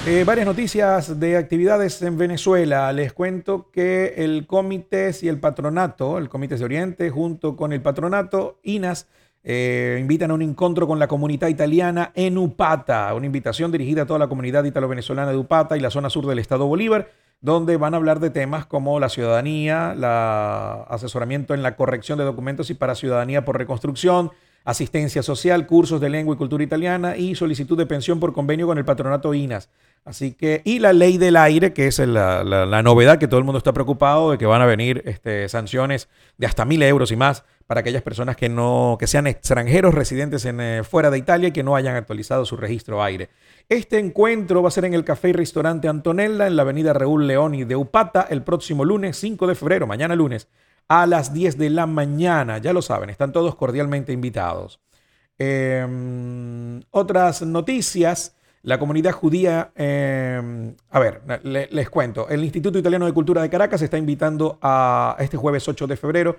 Eh, 0.07 0.23
varias 0.27 0.47
noticias 0.47 1.19
de 1.19 1.39
actividades 1.39 2.03
en 2.03 2.19
Venezuela. 2.19 2.93
Les 2.93 3.15
cuento 3.15 3.71
que 3.73 4.17
el 4.19 4.47
Comité 4.47 5.13
y 5.23 5.29
el 5.29 5.41
Patronato, 5.41 6.19
el 6.19 6.29
Comité 6.29 6.57
de 6.57 6.65
Oriente, 6.65 7.09
junto 7.09 7.57
con 7.57 7.73
el 7.73 7.81
Patronato, 7.81 8.61
INAS, 8.65 9.09
eh, 9.45 9.97
invitan 9.99 10.31
a 10.31 10.35
un 10.35 10.43
encuentro 10.43 10.87
con 10.87 10.99
la 10.99 11.09
comunidad 11.09 11.49
italiana 11.49 12.13
en 12.15 12.37
Upata, 12.37 13.15
una 13.15 13.25
invitación 13.25 13.73
dirigida 13.73 14.03
a 14.03 14.07
toda 14.07 14.19
la 14.19 14.29
comunidad 14.29 14.65
italo-venezolana 14.65 15.31
de 15.31 15.39
Upata 15.39 15.79
y 15.79 15.81
la 15.81 15.91
zona 15.91 16.11
sur 16.11 16.27
del 16.27 16.39
estado 16.39 16.67
Bolívar, 16.67 17.09
donde 17.41 17.79
van 17.79 17.95
a 17.95 17.97
hablar 17.97 18.21
de 18.21 18.29
temas 18.29 18.67
como 18.67 19.01
la 19.01 19.09
ciudadanía, 19.09 19.95
la 19.95 20.83
asesoramiento 20.91 21.55
en 21.55 21.63
la 21.63 21.77
corrección 21.77 22.19
de 22.19 22.25
documentos 22.25 22.69
y 22.69 22.75
para 22.75 22.95
ciudadanía 22.95 23.47
por 23.47 23.57
reconstrucción, 23.57 24.33
asistencia 24.69 25.23
social, 25.23 25.67
cursos 25.67 25.99
de 25.99 26.11
lengua 26.11 26.35
y 26.35 26.37
cultura 26.39 26.63
italiana 26.63 27.17
y 27.17 27.35
solicitud 27.35 27.79
de 27.79 27.87
pensión 27.87 28.21
por 28.21 28.35
convenio 28.35 28.67
con 28.67 28.77
el 28.77 28.85
patronato 28.85 29.33
INAS. 29.33 29.71
Así 30.05 30.33
que, 30.33 30.61
y 30.63 30.79
la 30.79 30.93
ley 30.93 31.17
del 31.17 31.37
aire, 31.37 31.73
que 31.73 31.87
es 31.87 31.99
la, 31.99 32.83
novedad 32.83 33.19
que 33.19 33.29
todo 33.29 33.39
el 33.39 33.45
mundo 33.45 33.57
está 33.57 33.73
preocupado 33.73 34.31
de 34.31 34.37
que 34.37 34.45
van 34.45 34.61
a 34.61 34.67
venir 34.67 35.03
este, 35.07 35.49
sanciones 35.49 36.11
de 36.37 36.47
hasta 36.47 36.67
mil 36.67 36.83
euros 36.83 37.11
y 37.13 37.17
más 37.17 37.45
para 37.67 37.81
aquellas 37.81 38.03
personas 38.03 38.37
que 38.37 38.51
no, 38.51 38.99
que 39.01 39.07
sean 39.07 39.27
extranjeros 39.27 39.95
residentes 39.95 40.45
en, 40.45 40.61
eh, 40.61 40.83
fuera 40.85 41.11
de 41.11 41.17
Italia 41.17 41.49
y 41.49 41.53
que 41.53 41.63
no 41.63 41.75
hayan 41.75 41.97
actualizado 41.97 42.45
su 42.45 42.59
registro 42.59 43.03
aire. 43.03 43.31
Este 43.71 43.99
encuentro 43.99 44.63
va 44.63 44.69
a 44.69 44.73
ser 44.73 44.85
en 44.85 44.93
el 44.93 45.05
Café 45.05 45.31
y 45.31 45.33
Restaurante 45.33 45.89
Antonella, 45.89 46.47
en 46.47 46.57
la 46.57 46.63
avenida 46.63 46.93
Raúl 46.93 47.27
Leoni 47.27 47.65
de 47.65 47.77
Upata, 47.77 48.27
el 48.29 48.43
próximo 48.43 48.85
lunes 48.85 49.17
5 49.17 49.47
de 49.47 49.55
febrero, 49.55 49.87
mañana 49.87 50.15
lunes, 50.15 50.49
a 50.89 51.07
las 51.07 51.33
10 51.33 51.59
de 51.59 51.71
la 51.71 51.87
mañana. 51.87 52.59
Ya 52.59 52.73
lo 52.73 52.83
saben, 52.83 53.11
están 53.11 53.33
todos 53.33 53.55
cordialmente 53.55 54.13
invitados. 54.13 54.81
Em, 55.39 56.81
otras 56.91 57.43
noticias. 57.43 58.35
La 58.63 58.79
comunidad 58.79 59.13
judía, 59.13 59.71
em, 59.77 60.75
a 60.91 60.99
ver, 60.99 61.23
les 61.45 61.89
cuento, 61.91 62.29
el 62.29 62.43
Instituto 62.43 62.79
Italiano 62.79 63.07
de 63.07 63.13
Cultura 63.13 63.41
de 63.41 63.49
Caracas 63.49 63.81
está 63.83 63.97
invitando 63.97 64.59
a 64.61 65.17
este 65.21 65.37
jueves 65.37 65.69
8 65.69 65.87
de 65.87 65.97
febrero 65.97 66.37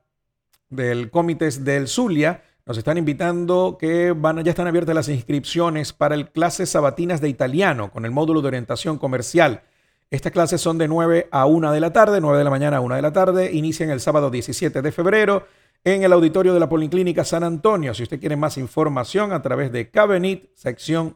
del 0.68 1.12
Comités 1.12 1.64
del 1.64 1.88
Zulia, 1.88 2.42
nos 2.68 2.78
están 2.78 2.98
invitando 2.98 3.78
que 3.80 4.12
van, 4.12 4.44
ya 4.44 4.50
están 4.50 4.68
abiertas 4.68 4.94
las 4.94 5.08
inscripciones 5.08 5.94
para 5.94 6.16
el 6.16 6.30
clases 6.30 6.70
sabatinas 6.70 7.22
de 7.22 7.30
italiano 7.30 7.92
con 7.92 8.04
el 8.04 8.12
módulo 8.12 8.42
de 8.42 8.50
orientación 8.50 8.98
comercial. 8.98 9.64
Estas 10.12 10.34
clases 10.34 10.60
son 10.60 10.78
de 10.78 10.90
9 10.90 11.30
a 11.32 11.46
1 11.46 11.72
de 11.72 11.80
la 11.80 11.94
tarde, 11.94 12.20
9 12.20 12.38
de 12.38 12.44
la 12.44 12.50
mañana 12.50 12.78
a 12.78 12.82
1 12.82 12.96
de 12.96 13.02
la 13.02 13.14
tarde. 13.14 13.54
Inician 13.54 13.90
el 13.90 14.02
sábado 14.02 14.30
17 14.30 14.82
de 14.82 14.92
febrero 14.92 15.48
en 15.86 16.04
el 16.04 16.12
auditorio 16.12 16.54
de 16.54 16.60
la 16.60 16.68
Policlínica 16.68 17.24
San 17.24 17.46
Antonio. 17.46 17.94
Si 17.94 18.04
usted 18.04 18.20
quiere 18.20 18.36
más 18.36 18.58
información 18.58 19.32
a 19.32 19.42
través 19.42 19.72
de 19.72 19.90
Cabenit, 19.90 20.50
sección 20.54 21.16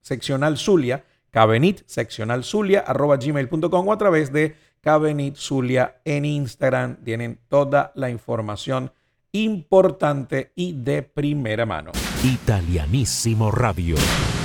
seccional 0.00 0.58
Zulia, 0.58 1.04
Cabenit, 1.32 1.82
seccional 1.86 2.44
Zulia, 2.44 2.84
arroba 2.86 3.16
gmail.com 3.16 3.88
o 3.88 3.92
a 3.92 3.98
través 3.98 4.32
de 4.32 4.54
Cabenit 4.80 5.34
Zulia 5.34 6.00
en 6.04 6.24
Instagram. 6.24 7.02
Tienen 7.02 7.40
toda 7.48 7.90
la 7.96 8.10
información 8.10 8.92
importante 9.34 10.52
y 10.54 10.74
de 10.74 11.02
primera 11.02 11.66
mano. 11.66 11.90
Italianísimo 12.22 13.50
Radio. 13.50 13.96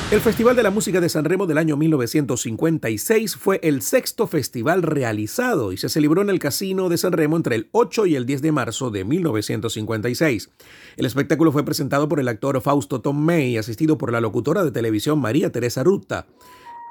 El 0.09 0.19
Festival 0.19 0.55
de 0.55 0.63
la 0.63 0.71
Música 0.71 0.99
de 0.99 1.09
San 1.09 1.25
Remo 1.25 1.45
del 1.45 1.59
año 1.59 1.77
1956 1.77 3.35
fue 3.35 3.59
el 3.61 3.83
sexto 3.83 4.25
festival 4.25 4.81
realizado 4.81 5.71
y 5.71 5.77
se 5.77 5.89
celebró 5.89 6.23
en 6.23 6.31
el 6.31 6.39
Casino 6.39 6.89
de 6.89 6.97
San 6.97 7.11
Remo 7.11 7.37
entre 7.37 7.55
el 7.55 7.69
8 7.71 8.07
y 8.07 8.15
el 8.15 8.25
10 8.25 8.41
de 8.41 8.51
marzo 8.51 8.89
de 8.89 9.05
1956. 9.05 10.49
El 10.97 11.05
espectáculo 11.05 11.51
fue 11.51 11.63
presentado 11.63 12.09
por 12.09 12.19
el 12.19 12.27
actor 12.27 12.59
Fausto 12.59 13.01
Tomei, 13.01 13.57
asistido 13.57 13.99
por 13.99 14.11
la 14.11 14.21
locutora 14.21 14.63
de 14.63 14.71
televisión 14.71 15.19
María 15.21 15.51
Teresa 15.51 15.83
Rutta. 15.83 16.25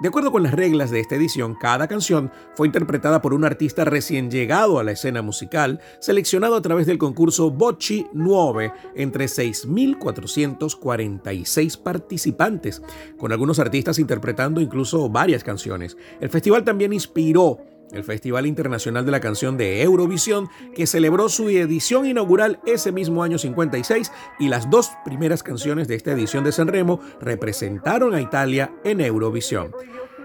De 0.00 0.06
acuerdo 0.06 0.30
con 0.30 0.44
las 0.44 0.54
reglas 0.54 0.92
de 0.92 1.00
esta 1.00 1.16
edición, 1.16 1.56
cada 1.56 1.88
canción 1.88 2.30
fue 2.54 2.68
interpretada 2.68 3.20
por 3.20 3.34
un 3.34 3.44
artista 3.44 3.84
recién 3.84 4.30
llegado 4.30 4.78
a 4.78 4.84
la 4.84 4.92
escena 4.92 5.22
musical, 5.22 5.80
seleccionado 5.98 6.54
a 6.54 6.62
través 6.62 6.86
del 6.86 6.98
concurso 6.98 7.50
Bocci 7.50 8.06
9 8.12 8.72
entre 8.94 9.24
6.446 9.24 11.82
participantes, 11.82 12.80
con 13.18 13.32
algunos 13.32 13.58
artistas 13.58 13.98
interpretando 13.98 14.60
incluso 14.60 15.08
varias 15.08 15.42
canciones. 15.42 15.96
El 16.20 16.30
festival 16.30 16.62
también 16.62 16.92
inspiró 16.92 17.58
el 17.92 18.04
Festival 18.04 18.46
Internacional 18.46 19.04
de 19.04 19.12
la 19.12 19.20
Canción 19.20 19.56
de 19.56 19.82
Eurovisión, 19.82 20.48
que 20.74 20.86
celebró 20.86 21.28
su 21.28 21.48
edición 21.48 22.06
inaugural 22.06 22.60
ese 22.66 22.92
mismo 22.92 23.22
año 23.22 23.38
56 23.38 24.12
y 24.38 24.48
las 24.48 24.70
dos 24.70 24.90
primeras 25.04 25.42
canciones 25.42 25.88
de 25.88 25.94
esta 25.96 26.12
edición 26.12 26.44
de 26.44 26.52
San 26.52 26.68
Remo 26.68 27.00
representaron 27.20 28.14
a 28.14 28.20
Italia 28.20 28.72
en 28.84 29.00
Eurovisión. 29.00 29.72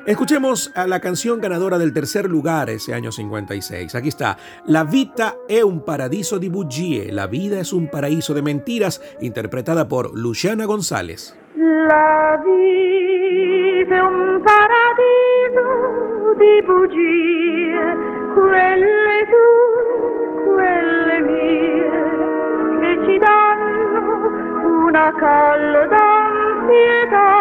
Escuchemos 0.05 0.69
a 0.75 0.85
la 0.85 0.99
canción 0.99 1.39
ganadora 1.39 1.77
del 1.77 1.93
tercer 1.93 2.29
lugar 2.29 2.69
ese 2.69 2.93
año 2.93 3.13
56. 3.13 3.95
Aquí 3.95 4.09
está, 4.09 4.37
La 4.65 4.83
vita 4.83 5.37
è 5.47 5.61
un 5.61 5.85
paradiso 5.85 6.39
di 6.39 6.49
bugie, 6.49 7.09
La 7.13 7.27
vida 7.27 7.61
es 7.61 7.71
un 7.71 7.87
paraíso 7.89 8.33
de 8.33 8.41
mentiras, 8.41 9.01
interpretada 9.21 9.87
por 9.87 10.17
Luciana 10.17 10.65
González. 10.65 11.37
La 11.55 12.37
vita 12.43 13.95
è 13.95 14.01
un 14.01 14.43
paradiso 14.43 16.02
di 16.43 16.61
bugie, 16.63 17.97
quelle 18.33 19.27
tue, 19.31 20.43
quelle 20.43 21.17
mie, 21.21 21.89
che 22.81 22.91
ci 23.05 23.17
danno 23.17 24.05
una 24.85 25.13
calda 25.17 26.03
ansietà. 26.59 27.31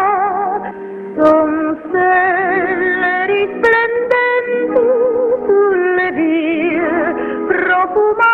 Son 1.16 1.78
stelle 1.88 3.26
risplendenti 3.26 4.62
sulle 5.46 6.08
vie, 6.12 6.88
profumate, 7.48 8.31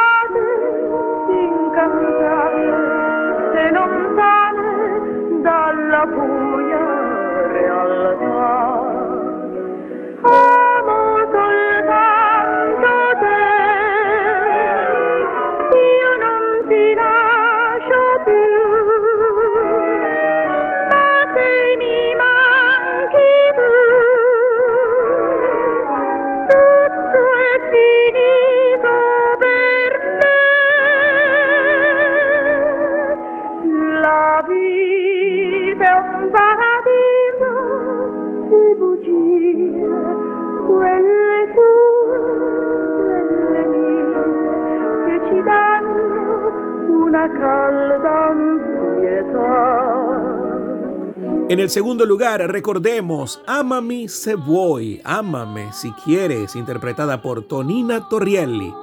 En 51.48 51.60
el 51.60 51.70
segundo 51.70 52.04
lugar, 52.04 52.40
recordemos 52.52 53.40
Amami 53.46 54.06
se 54.08 54.34
voy, 54.34 55.00
Ámame 55.02 55.72
si 55.72 55.92
quieres, 55.92 56.54
interpretada 56.54 57.22
por 57.22 57.42
Tonina 57.42 58.06
Torrielli. 58.06 58.74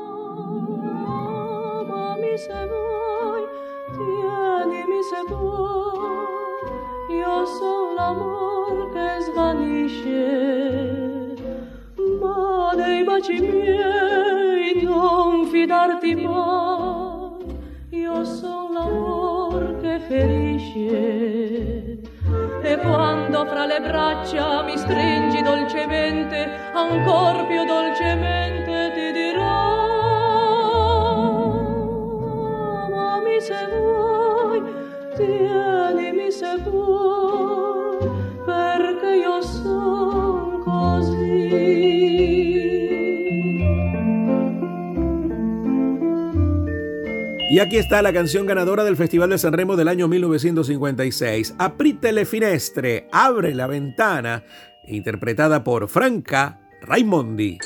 Aquí 47.66 47.78
está 47.78 48.03
la 48.03 48.13
canción 48.13 48.45
ganadora 48.45 48.84
del 48.84 48.95
Festival 48.95 49.32
de 49.32 49.39
San 49.39 49.53
Remo 49.53 49.76
del 49.76 49.88
año 49.88 50.07
1956, 50.07 51.55
Aprite 51.57 52.11
le 52.11 52.26
finestre, 52.26 53.07
abre 53.11 53.55
la 53.55 53.66
ventana, 53.66 54.43
interpretada 54.86 55.63
por 55.63 55.89
Franca 55.89 56.59
Raimondi. 56.82 57.57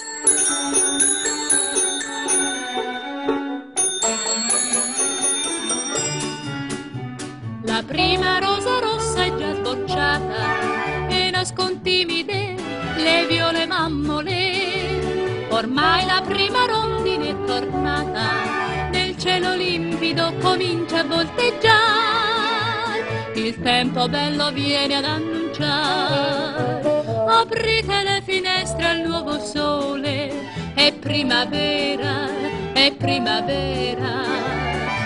La 7.63 7.83
prima 7.85 8.39
rosa 8.39 8.79
rossa 8.79 9.25
è 9.25 9.35
già 9.35 9.53
sbocciata 9.53 11.09
e 11.09 11.29
nascon 11.29 11.81
timide 11.81 12.55
le 12.95 13.27
viole 13.27 13.67
mammole. 13.67 15.47
Ormai 15.49 16.05
la 16.05 16.23
prima 16.25 16.65
rondine 16.67 17.31
è 17.31 17.43
tornata, 17.45 18.48
cielo 19.19 19.53
limpido 19.53 20.33
comincia 20.39 20.99
a 20.99 21.03
volteggiare. 21.03 21.67
Il 23.35 23.59
tempo 23.61 24.07
bello 24.07 24.49
viene 24.51 24.95
ad 24.95 25.03
annunciare. 25.03 26.81
Aprite 27.27 28.01
le 28.03 28.21
finestre 28.25 28.85
al 28.85 29.01
nuovo 29.01 29.37
sole, 29.39 30.31
è 30.73 30.93
primavera, 30.93 32.29
è 32.71 32.93
primavera. 32.93 34.23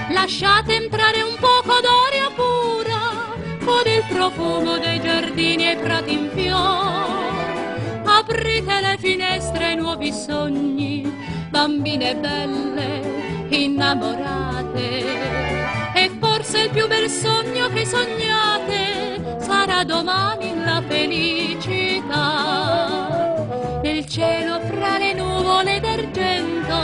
Lasciate 0.10 0.76
entrare 0.76 1.24
un 1.24 1.36
poco 1.40 1.74
d'aria 1.82 2.30
pura 2.36 3.34
con 3.66 3.82
il 3.88 4.04
profumo 4.08 4.78
dei 4.78 5.02
giardini 5.02 5.72
e 5.72 5.76
prati 5.78 6.14
in 6.14 6.30
fiore. 6.36 8.02
Aprite 8.06 8.80
le 8.80 8.96
finestre 9.00 9.66
ai 9.66 9.76
nuovi 9.76 10.12
sogni, 10.14 11.12
bambine 11.50 12.16
belle, 12.16 13.23
innamorate. 13.64 15.04
E 15.96 16.12
forse 16.20 16.64
il 16.64 16.70
più 16.70 16.88
bel 16.88 17.10
sogno 17.10 17.70
che 17.70 17.86
sognate 17.86 19.38
sarà 19.40 19.84
domani 19.84 20.54
la 20.64 20.82
felicità. 20.88 22.22
Nel 23.82 24.06
cielo 24.08 24.60
fra 24.62 24.98
le 24.98 25.14
nuvole 25.14 25.80
d'argento 25.80 26.78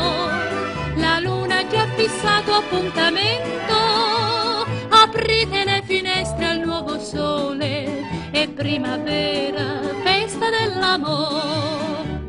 la 0.96 1.20
luna 1.20 1.60
ha 1.60 1.68
già 1.68 1.86
fissato 1.96 2.54
appuntamento. 2.54 3.78
Aprite 4.90 5.64
le 5.64 5.82
finestre 5.86 6.46
al 6.46 6.60
nuovo 6.60 7.00
sole, 7.00 8.30
è 8.32 8.48
primavera, 8.50 9.80
festa 10.04 10.50
dell'amore. 10.50 12.28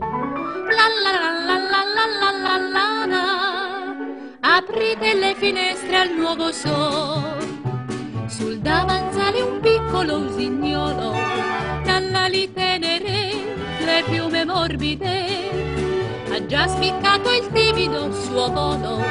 La 0.76 0.86
la 1.02 1.12
la 1.18 1.30
la 1.46 1.56
la 1.58 1.82
la 1.96 2.06
la 2.20 2.30
la 2.30 2.58
la 2.58 2.68
la. 2.68 2.99
Aprite 4.60 5.14
le 5.14 5.34
finestre 5.36 5.96
al 5.96 6.10
nuovo 6.14 6.52
sole. 6.52 7.48
Sul 8.26 8.58
davanzale 8.58 9.40
un 9.40 9.58
piccolo 9.58 10.18
usignolo, 10.18 11.16
dall'ali 11.82 12.52
tenere 12.52 13.32
le 13.78 14.04
piume 14.10 14.44
morbide 14.44 15.48
ha 16.30 16.44
già 16.44 16.68
spiccato 16.68 17.30
il 17.32 17.48
timido 17.52 18.12
suo 18.12 18.50
volo 18.52 19.02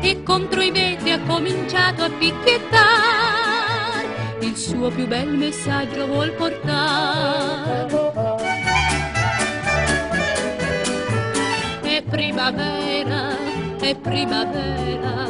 e 0.00 0.22
contro 0.22 0.60
i 0.62 0.70
vetri 0.70 1.10
ha 1.10 1.20
cominciato 1.22 2.04
a 2.04 2.10
picchiettare. 2.10 4.06
Il 4.42 4.56
suo 4.56 4.90
più 4.90 5.08
bel 5.08 5.34
messaggio 5.34 6.06
vuol 6.06 6.30
portare. 6.34 8.12
È 11.82 12.02
primavera, 12.08 13.23
è 13.90 13.94
primavera. 13.96 15.28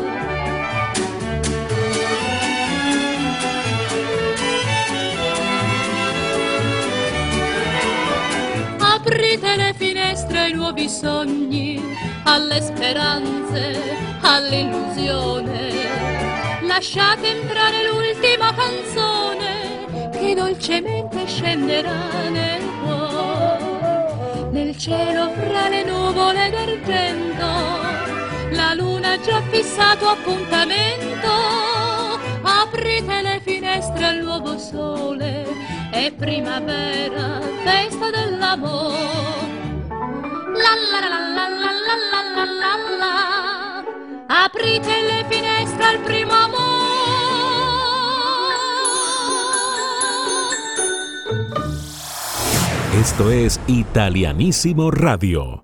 Aprite 8.78 9.57
le 9.57 9.74
finestre 9.76 10.38
ai 10.38 10.52
nuovi 10.52 10.88
sogni, 10.88 11.82
alle 12.22 12.61
speranze, 12.61 13.80
all'illusione. 14.20 15.72
Lasciate 16.62 17.26
entrare 17.26 17.90
l'ultima 17.90 18.55
canzone 18.55 20.11
che 20.12 20.34
dolcemente 20.34 21.26
scenderà 21.26 22.28
nel 22.30 22.62
cuore. 22.82 24.50
Nel 24.52 24.78
cielo 24.78 25.30
fra 25.32 25.68
le 25.68 25.82
nuvole 25.82 26.50
d'argento, 26.50 27.84
la 28.55 28.74
luna 28.74 29.12
ha 29.12 29.20
già 29.20 29.42
fissato 29.50 30.09
appuntamento. 30.09 31.28
Aprite 32.42 33.22
le 33.22 33.40
finestre 33.44 34.05
al 34.05 34.22
nuovo 34.22 34.59
sole, 34.59 35.46
è 35.90 36.12
primavera, 36.12 37.40
festa 37.64 38.11
dell'amore. 38.11 39.42
La 40.55 40.74
la 40.90 41.00
la 41.00 41.09
la 41.09 41.48
la 41.48 41.72
la 42.12 42.44
la 42.44 42.74
la. 42.98 44.44
Aprite 44.44 45.02
le 45.02 45.24
finestre 45.28 45.84
al 45.84 45.98
primo 46.00 46.32
amore. 46.32 46.72
Esto 53.00 53.30
es 53.30 53.61
Italianísimo 53.66 54.90
Radio. 54.90 55.64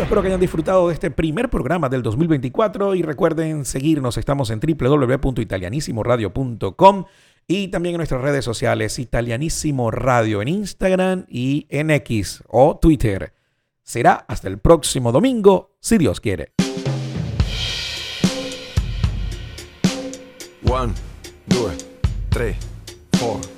Espero 0.00 0.20
que 0.20 0.28
hayan 0.28 0.40
disfrutado 0.40 0.88
de 0.88 0.94
este 0.94 1.10
primer 1.10 1.48
programa 1.48 1.88
del 1.88 2.02
2024 2.02 2.94
y 2.94 3.00
recuerden 3.02 3.64
seguirnos. 3.64 4.18
Estamos 4.18 4.50
en 4.50 4.60
www.italianissimoradio.com 4.60 7.04
y 7.46 7.68
también 7.68 7.94
en 7.94 7.98
nuestras 7.98 8.20
redes 8.20 8.44
sociales 8.44 8.98
Italianísimo 8.98 9.90
Radio 9.90 10.42
en 10.42 10.48
Instagram 10.48 11.24
y 11.28 11.66
en 11.70 11.90
X 11.90 12.42
o 12.48 12.78
Twitter. 12.78 13.32
Será 13.82 14.26
hasta 14.28 14.48
el 14.48 14.58
próximo 14.58 15.12
domingo, 15.12 15.78
si 15.80 15.96
Dios 15.96 16.20
quiere. 16.20 16.52
One, 20.70 20.92
two. 21.48 21.87
3, 22.28 22.56
4. 23.18 23.56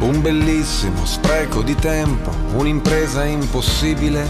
Un 0.00 0.22
bellissimo 0.22 1.04
spreco 1.04 1.62
di 1.62 1.74
tempo, 1.74 2.30
un'impresa 2.54 3.24
impossibile. 3.24 4.26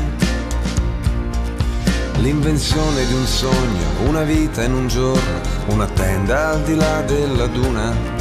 L'invenzione 2.17 3.07
di 3.07 3.13
un 3.13 3.27
sogno, 3.27 4.09
una 4.09 4.23
vita 4.23 4.65
in 4.65 4.73
un 4.73 4.89
giorno, 4.89 5.41
una 5.69 5.87
tenda 5.87 6.51
al 6.51 6.63
di 6.63 6.75
là 6.75 7.03
della 7.03 7.47
duna. 7.47 8.18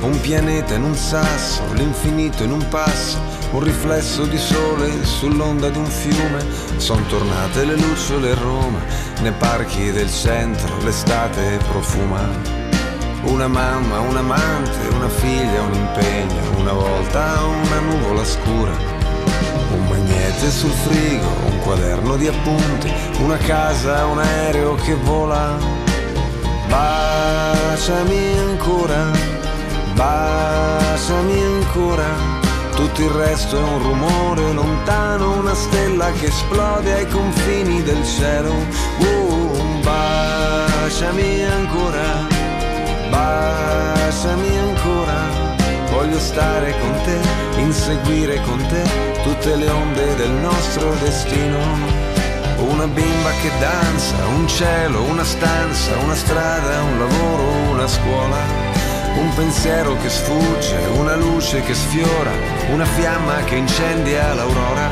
Un 0.00 0.18
pianeta 0.22 0.74
in 0.74 0.84
un 0.84 0.94
sasso, 0.94 1.62
l'infinito 1.74 2.42
in 2.42 2.52
un 2.52 2.66
passo, 2.68 3.18
un 3.52 3.62
riflesso 3.62 4.24
di 4.24 4.38
sole 4.38 5.04
sull'onda 5.04 5.68
di 5.68 5.76
un 5.76 5.86
fiume. 5.86 6.44
Son 6.78 7.04
tornate 7.06 7.64
le 7.64 7.76
lucciole 7.76 8.30
a 8.30 8.34
Roma, 8.34 8.78
nei 9.20 9.32
parchi 9.32 9.92
del 9.92 10.10
centro 10.10 10.78
l'estate 10.82 11.58
profuma. 11.68 12.26
Una 13.24 13.46
mamma, 13.46 14.00
un 14.00 14.16
amante, 14.16 14.88
una 14.94 15.08
figlia, 15.08 15.60
un 15.60 15.74
impegno, 15.74 16.58
una 16.58 16.72
volta 16.72 17.42
una 17.44 17.80
nuvola 17.80 18.24
scura. 18.24 18.72
Un 19.72 19.86
magnete 19.86 20.50
sul 20.50 20.70
frigo, 20.70 21.28
un 21.44 21.58
quaderno 21.60 22.16
di 22.16 22.26
appunti, 22.26 22.90
una 23.20 23.36
casa, 23.36 24.06
un 24.06 24.18
aereo 24.18 24.76
che 24.76 24.94
vola. 24.94 25.58
Baciami 26.68 28.38
ancora, 28.38 29.10
baciami 30.00 31.42
ancora. 31.42 32.38
Tutto 32.74 33.02
il 33.02 33.10
resto 33.10 33.58
è 33.58 33.62
un 33.62 33.82
rumore 33.82 34.52
lontano, 34.52 35.38
una 35.38 35.54
stella 35.54 36.10
che 36.12 36.26
esplode 36.26 36.94
ai 36.94 37.08
confini 37.08 37.82
del 37.82 38.02
cielo. 38.04 38.52
Uh, 38.98 39.80
baciami 39.82 41.44
ancora 41.44 42.38
baciami 43.10 44.58
ancora, 44.58 45.18
voglio 45.90 46.18
stare 46.18 46.74
con 46.78 46.92
te, 47.04 47.60
inseguire 47.60 48.40
con 48.42 48.58
te 48.68 48.82
tutte 49.22 49.56
le 49.56 49.68
onde 49.68 50.14
del 50.16 50.30
nostro 50.30 50.94
destino. 51.02 51.58
Una 52.58 52.86
bimba 52.86 53.30
che 53.40 53.50
danza, 53.58 54.16
un 54.36 54.46
cielo, 54.46 55.02
una 55.04 55.24
stanza, 55.24 55.96
una 55.96 56.14
strada, 56.14 56.82
un 56.82 56.98
lavoro, 56.98 57.42
una 57.72 57.88
scuola. 57.88 58.69
Un 59.16 59.32
pensiero 59.34 59.96
che 59.96 60.08
sfugge, 60.08 60.76
una 60.96 61.14
luce 61.16 61.62
che 61.62 61.74
sfiora, 61.74 62.30
una 62.70 62.84
fiamma 62.84 63.44
che 63.44 63.56
incendia 63.56 64.34
l'aurora. 64.34 64.88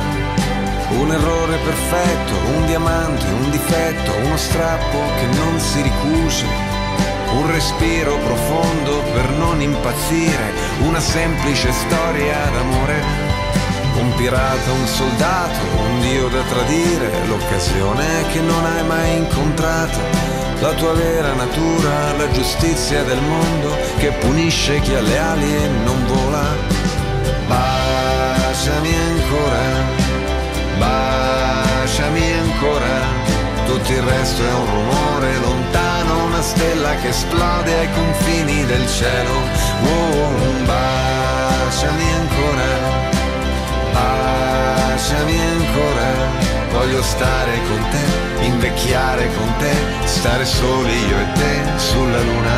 Un 0.90 1.12
errore 1.12 1.56
perfetto, 1.58 2.34
un 2.56 2.66
diamante, 2.66 3.24
un 3.26 3.50
difetto, 3.50 4.12
uno 4.24 4.36
strappo 4.36 4.98
che 5.18 5.26
non 5.36 5.58
si 5.60 5.82
ricuce 5.82 6.68
un 7.32 7.50
respiro 7.50 8.16
profondo 8.18 9.02
per 9.12 9.30
non 9.32 9.60
impazzire, 9.60 10.52
una 10.80 11.00
semplice 11.00 11.70
storia 11.72 12.36
d'amore. 12.52 13.26
Un 14.00 14.14
pirata, 14.14 14.72
un 14.72 14.86
soldato, 14.86 15.58
un 15.76 16.00
dio 16.00 16.28
da 16.28 16.42
tradire, 16.42 17.26
l'occasione 17.26 18.26
che 18.32 18.40
non 18.40 18.64
hai 18.64 18.84
mai 18.84 19.16
incontrato, 19.16 19.98
la 20.60 20.72
tua 20.72 20.92
vera 20.92 21.34
natura, 21.34 22.16
la 22.16 22.30
giustizia 22.32 23.02
del 23.04 23.20
mondo 23.20 23.76
che 23.98 24.10
punisce 24.12 24.80
chi 24.80 24.94
ha 24.94 25.00
le 25.00 25.18
ali 25.18 25.54
e 25.54 25.68
non 25.84 26.04
vola. 26.06 26.46
Baciami 27.46 28.94
ancora, 28.94 29.60
baciami 30.78 32.32
ancora, 32.32 32.96
tutto 33.66 33.92
il 33.92 34.02
resto 34.02 34.42
è 34.42 34.52
un 34.52 34.66
rumore 34.66 35.38
lontano, 35.38 36.24
una 36.24 36.42
stella 36.42 36.94
che 36.96 37.08
esplode 37.08 37.78
ai 37.78 37.92
confini 37.92 38.64
del 38.66 38.86
cielo. 38.88 39.30
Oh, 39.84 40.64
baciami 40.64 42.12
ancora, 42.12 42.70
baciami 43.92 45.40
ancora, 45.40 46.57
voglio 46.70 47.02
stare 47.02 47.52
con 47.68 47.88
te, 47.90 48.44
invecchiare 48.44 49.28
con 49.34 49.54
te, 49.58 49.72
stare 50.04 50.44
soli 50.44 51.06
io 51.06 51.18
e 51.18 51.32
te 51.32 51.78
sulla 51.78 52.20
luna. 52.20 52.56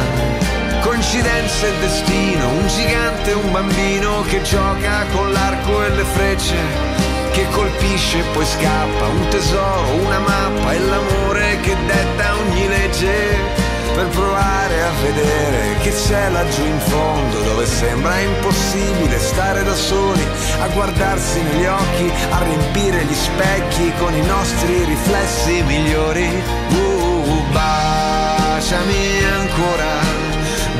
Coincidenza 0.80 1.66
e 1.66 1.78
destino, 1.80 2.48
un 2.48 2.66
gigante 2.66 3.30
e 3.30 3.34
un 3.34 3.52
bambino 3.52 4.22
che 4.22 4.42
gioca 4.42 5.04
con 5.12 5.32
l'arco 5.32 5.84
e 5.84 5.90
le 5.90 6.04
frecce 6.04 6.98
che 7.32 7.46
colpisce 7.50 8.18
e 8.18 8.22
poi 8.32 8.44
scappa, 8.44 9.06
un 9.06 9.28
tesoro, 9.28 9.94
una 10.04 10.18
mappa 10.18 10.72
e 10.72 10.78
l'amore 10.80 11.60
che 11.60 11.76
detta 11.86 12.36
ogni 12.36 12.68
legge 12.68 13.69
per 13.94 14.06
provare 14.08 14.82
a 14.82 14.90
vedere 15.02 15.76
che 15.80 15.90
c'è 15.90 16.28
laggiù 16.30 16.64
in 16.64 16.78
fondo 16.78 17.40
dove 17.42 17.66
sembra 17.66 18.18
impossibile 18.18 19.18
stare 19.18 19.62
da 19.62 19.74
soli, 19.74 20.24
a 20.60 20.68
guardarsi 20.68 21.40
negli 21.42 21.66
occhi, 21.66 22.12
a 22.30 22.42
riempire 22.42 23.04
gli 23.04 23.14
specchi 23.14 23.92
con 23.98 24.14
i 24.14 24.24
nostri 24.26 24.84
riflessi 24.84 25.62
migliori. 25.62 26.42
Uh, 26.70 27.42
baciami 27.52 29.24
ancora, 29.24 29.92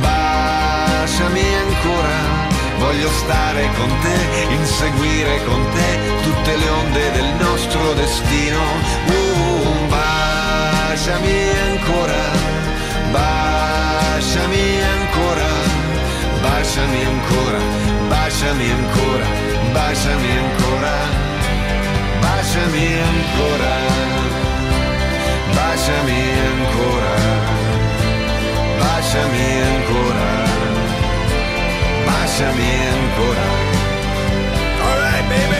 baciami 0.00 1.54
ancora 1.54 2.40
Voglio 2.80 3.10
stare 3.10 3.68
con 3.76 3.88
te, 4.00 4.54
inseguire 4.54 5.44
con 5.44 5.62
te 5.74 5.98
tutte 6.22 6.56
le 6.56 6.68
onde 6.70 7.10
del 7.12 7.34
nostro 7.38 7.92
destino. 7.92 8.58
Uh, 9.06 9.86
baciami 9.86 11.58
ancora, 11.68 12.39
baciami 13.12 14.66
ancora, 14.94 15.50
baciami 16.42 17.00
ancora, 17.12 17.60
baciami 18.08 18.70
ancora, 18.78 19.26
baciami 19.72 20.30
ancora, 20.42 20.94
baciami 22.22 22.86
ancora, 23.10 23.74
baciami 25.56 26.20
ancora, 26.50 27.14
baciami 28.80 29.46
ancora 29.70 30.50
baciami 32.40 32.70
ancora. 32.88 33.46
Alright, 34.80 35.28
baby. 35.28 35.59